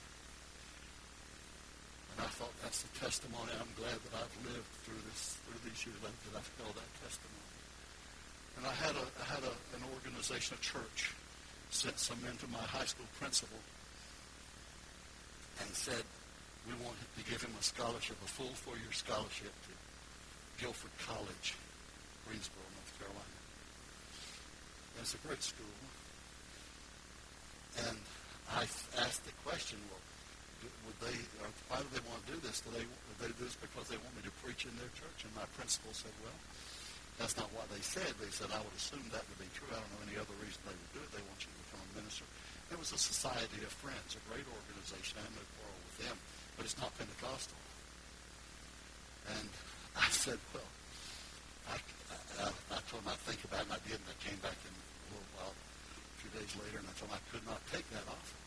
And 2.12 2.24
I 2.24 2.30
thought 2.32 2.52
that's 2.64 2.80
the 2.80 2.92
testimony. 3.00 3.52
I'm 3.56 3.72
glad 3.76 3.96
that 3.96 4.14
I've 4.24 4.36
lived 4.44 4.68
through 4.84 5.00
this 5.08 5.36
through 5.44 5.60
these 5.64 5.80
years 5.84 5.96
that 6.00 6.34
I've 6.36 6.52
held 6.60 6.76
that 6.76 6.92
testimony. 7.00 7.52
And 8.56 8.64
I 8.68 8.74
had 8.76 8.96
a 8.96 9.04
I 9.20 9.26
had 9.32 9.44
a, 9.44 9.54
an 9.76 9.84
organization, 9.96 10.56
a 10.56 10.62
church, 10.64 11.12
sent 11.72 11.98
some 11.98 12.20
into 12.28 12.44
my 12.52 12.60
high 12.60 12.84
school 12.84 13.08
principal 13.16 13.60
and 15.60 15.68
said, 15.74 16.04
we 16.66 16.74
want 16.84 16.94
to 16.98 17.22
give 17.26 17.42
him 17.42 17.50
a 17.58 17.62
scholarship, 17.62 18.16
a 18.22 18.30
full 18.30 18.54
four-year 18.62 18.92
scholarship 18.92 19.50
to 19.66 19.72
Guilford 20.62 20.94
College, 21.02 21.58
Greensboro, 22.26 22.62
North 22.62 22.92
Carolina. 22.98 23.36
It's 25.00 25.14
a 25.18 25.22
great 25.26 25.42
school. 25.42 25.74
And 27.88 27.98
I 28.52 28.68
asked 29.02 29.24
the 29.24 29.34
question, 29.42 29.80
well, 29.90 30.02
would 30.86 30.98
they, 31.02 31.18
uh, 31.42 31.50
why 31.66 31.82
do 31.82 31.88
they 31.90 32.04
want 32.06 32.22
to 32.22 32.36
do 32.36 32.38
this? 32.46 32.62
Do 32.62 32.70
they, 32.70 32.86
would 32.86 33.18
they 33.18 33.32
do 33.34 33.42
this 33.42 33.58
because 33.58 33.90
they 33.90 33.98
want 33.98 34.14
me 34.14 34.22
to 34.22 34.34
preach 34.44 34.62
in 34.62 34.74
their 34.78 34.92
church? 34.94 35.26
And 35.26 35.32
my 35.34 35.48
principal 35.58 35.90
said, 35.90 36.14
well, 36.22 36.38
that's 37.18 37.34
not 37.34 37.50
what 37.50 37.66
they 37.74 37.82
said. 37.82 38.14
They 38.22 38.30
said, 38.30 38.54
I 38.54 38.62
would 38.62 38.76
assume 38.78 39.02
that 39.10 39.26
to 39.26 39.36
be 39.42 39.48
true. 39.58 39.66
I 39.74 39.82
don't 39.82 39.90
know 39.98 40.06
any 40.06 40.16
other 40.20 40.36
reason 40.38 40.62
they 40.62 40.76
would 40.76 40.92
do 40.94 41.02
it. 41.02 41.10
They 41.10 41.24
want 41.26 41.42
you 41.42 41.50
to 41.50 41.58
become 41.66 41.82
a 41.82 41.90
minister. 41.98 42.26
It 42.70 42.78
was 42.78 42.94
a 42.94 43.00
society 43.00 43.60
of 43.66 43.72
friends, 43.82 44.14
a 44.14 44.22
great 44.30 44.46
organization. 44.46 45.18
I 45.18 45.26
have 45.26 45.34
no 45.34 45.44
quarrel 45.58 45.80
with 45.82 45.98
them, 46.06 46.16
but 46.62 46.70
it's 46.70 46.78
not 46.78 46.94
Pentecostal. 46.94 47.58
And 49.34 49.50
I 49.98 50.06
said, 50.14 50.38
well, 50.54 50.70
I, 51.66 51.74
I, 52.38 52.54
I 52.54 52.78
told 52.86 53.02
him 53.02 53.10
I'd 53.10 53.18
think 53.26 53.42
about 53.42 53.66
it, 53.66 53.74
and 53.74 53.74
I 53.74 53.82
did, 53.82 53.98
and 53.98 54.06
I 54.06 54.18
came 54.22 54.38
back 54.46 54.54
in 54.62 54.70
a 54.70 55.10
little 55.10 55.26
while, 55.42 55.50
a 55.58 56.16
few 56.22 56.30
days 56.30 56.54
later, 56.54 56.78
and 56.78 56.86
I 56.86 56.94
told 56.94 57.10
him 57.10 57.18
I 57.18 57.24
could 57.34 57.42
not 57.50 57.58
take 57.74 57.82
that 57.90 58.06
offer. 58.06 58.38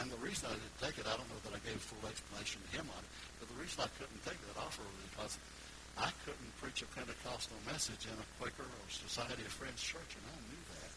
And 0.00 0.08
the 0.08 0.16
reason 0.24 0.48
I 0.48 0.56
didn't 0.56 0.80
take 0.80 0.96
it, 0.96 1.04
I 1.04 1.12
don't 1.12 1.28
know 1.28 1.44
that 1.44 1.52
I 1.52 1.60
gave 1.60 1.76
full 1.76 2.00
explanation 2.08 2.64
to 2.64 2.70
him 2.72 2.88
on 2.88 3.04
it, 3.04 3.12
but 3.36 3.52
the 3.52 3.60
reason 3.60 3.84
I 3.84 3.92
couldn't 4.00 4.22
take 4.24 4.40
that 4.48 4.56
offer 4.64 4.80
was 4.80 5.04
because 5.12 5.36
I 6.00 6.08
couldn't 6.24 6.52
preach 6.64 6.80
a 6.80 6.88
Pentecostal 6.96 7.60
message 7.68 8.08
in 8.08 8.16
a 8.16 8.26
Quaker 8.40 8.64
or 8.64 8.84
Society 8.88 9.44
of 9.44 9.52
Friends 9.52 9.84
church, 9.84 10.16
and 10.16 10.24
I 10.24 10.40
knew 10.48 10.62
that. 10.72 10.94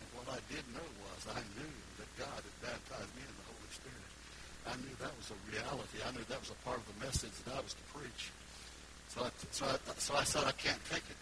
And 0.00 0.08
what 0.16 0.32
I 0.32 0.40
did 0.48 0.64
know 0.72 0.88
was 1.04 1.28
I 1.28 1.44
knew 1.60 1.74
that 2.00 2.08
God 2.16 2.40
had 2.40 2.56
baptized 2.72 3.12
me 3.20 3.28
in 3.28 3.36
the 3.36 3.44
Holy. 3.44 3.53
I 4.64 4.74
knew 4.80 4.96
that 5.00 5.12
was 5.16 5.28
a 5.28 5.38
reality. 5.52 6.00
I 6.00 6.10
knew 6.16 6.24
that 6.28 6.40
was 6.40 6.50
a 6.50 6.58
part 6.64 6.80
of 6.80 6.86
the 6.88 6.98
message 7.04 7.32
that 7.44 7.52
I 7.52 7.60
was 7.60 7.76
to 7.76 7.84
preach. 7.92 8.32
So 9.12 9.24
I, 9.24 9.28
so 9.52 9.68
I, 9.68 9.76
so 10.00 10.16
I 10.16 10.24
said, 10.24 10.44
I 10.48 10.56
can't 10.56 10.80
take 10.88 11.04
it. 11.04 11.20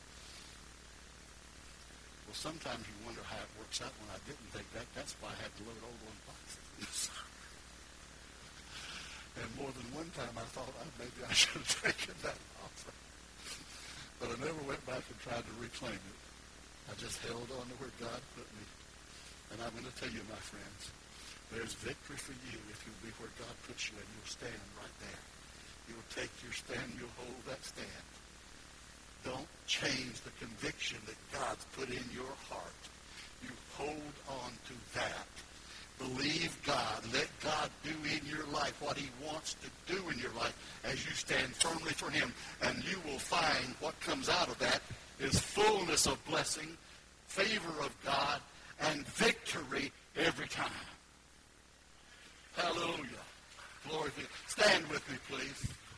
Well, 2.25 2.39
sometimes 2.39 2.87
you 2.87 2.95
wonder 3.05 3.21
how 3.27 3.43
it 3.43 3.51
works 3.59 3.83
out 3.83 3.91
when 3.99 4.09
I 4.15 4.19
didn't 4.25 4.47
take 4.55 4.69
that. 4.79 4.87
That's 4.95 5.19
why 5.19 5.35
I 5.35 5.39
had 5.43 5.53
to 5.59 5.63
load 5.67 5.83
old 5.83 6.01
one 6.07 6.19
boxes. 6.25 7.11
and 9.43 9.51
more 9.59 9.75
than 9.75 9.87
one 9.93 10.09
time 10.15 10.33
I 10.39 10.47
thought 10.55 10.71
oh, 10.71 10.91
maybe 10.97 11.19
I 11.27 11.33
should 11.37 11.61
have 11.61 11.69
taken 11.83 12.15
that 12.23 12.39
offer. 12.63 12.95
But 14.23 14.33
I 14.33 14.37
never 14.39 14.63
went 14.65 14.81
back 14.87 15.03
and 15.03 15.19
tried 15.19 15.43
to 15.43 15.55
reclaim 15.59 15.99
it. 15.99 16.19
I 16.89 16.95
just 16.97 17.19
held 17.27 17.51
on 17.59 17.67
to 17.67 17.77
where 17.83 17.93
God 17.99 18.23
put 18.39 18.47
me. 18.55 18.65
And 19.53 19.61
I'm 19.61 19.75
going 19.77 19.85
to 19.85 19.97
tell 19.99 20.09
you, 20.09 20.23
my 20.31 20.41
friends, 20.41 20.89
there's 21.51 21.75
victory 21.75 22.17
for 22.17 22.33
you 22.49 22.59
if 22.71 22.79
you'll 22.87 23.03
be 23.03 23.13
where 23.19 23.33
God 23.39 23.55
puts 23.67 23.91
you 23.91 23.97
and 23.99 24.07
you'll 24.15 24.31
stand 24.31 24.63
right 24.79 24.97
there. 25.01 25.23
You'll 25.89 26.11
take 26.15 26.31
your 26.43 26.53
stand, 26.53 26.93
you'll 26.97 27.17
hold 27.19 27.43
that 27.49 27.65
stand. 27.65 28.07
Don't 29.25 29.51
change 29.67 30.21
the 30.23 30.35
conviction 30.39 30.99
that 31.07 31.19
God's 31.33 31.65
put 31.77 31.89
in 31.89 32.05
your 32.15 32.33
heart. 32.51 32.83
You 33.43 33.51
hold 33.77 34.15
on 34.29 34.51
to 34.67 34.75
that. 34.95 35.29
Believe 35.99 36.57
God. 36.65 37.03
Let 37.13 37.29
God 37.41 37.71
do 37.85 37.95
in 38.11 38.27
your 38.27 38.47
life 38.47 38.75
what 38.81 38.97
he 38.97 39.09
wants 39.25 39.55
to 39.55 39.95
do 39.95 40.09
in 40.09 40.19
your 40.19 40.33
life 40.33 40.57
as 40.85 41.05
you 41.05 41.13
stand 41.13 41.55
firmly 41.55 41.93
for 41.93 42.11
him. 42.11 42.33
And 42.63 42.83
you 42.85 42.99
will 43.07 43.19
find 43.19 43.75
what 43.81 43.99
comes 44.01 44.29
out 44.29 44.49
of 44.49 44.59
that 44.59 44.83
is 45.21 45.39
fullness 45.39 46.07
of 46.07 46.25
blessing, 46.27 46.77
favor 47.29 47.73
of 47.81 47.95
God, 48.05 48.41
and 48.81 49.07
victory 49.07 49.93
every 50.17 50.49
time. 50.49 50.71
Hallelujah. 52.57 53.23
Glory 53.89 54.11
be. 54.17 54.23
Stand 54.47 54.87
with 54.89 55.09
me, 55.11 55.17
please. 55.29 55.69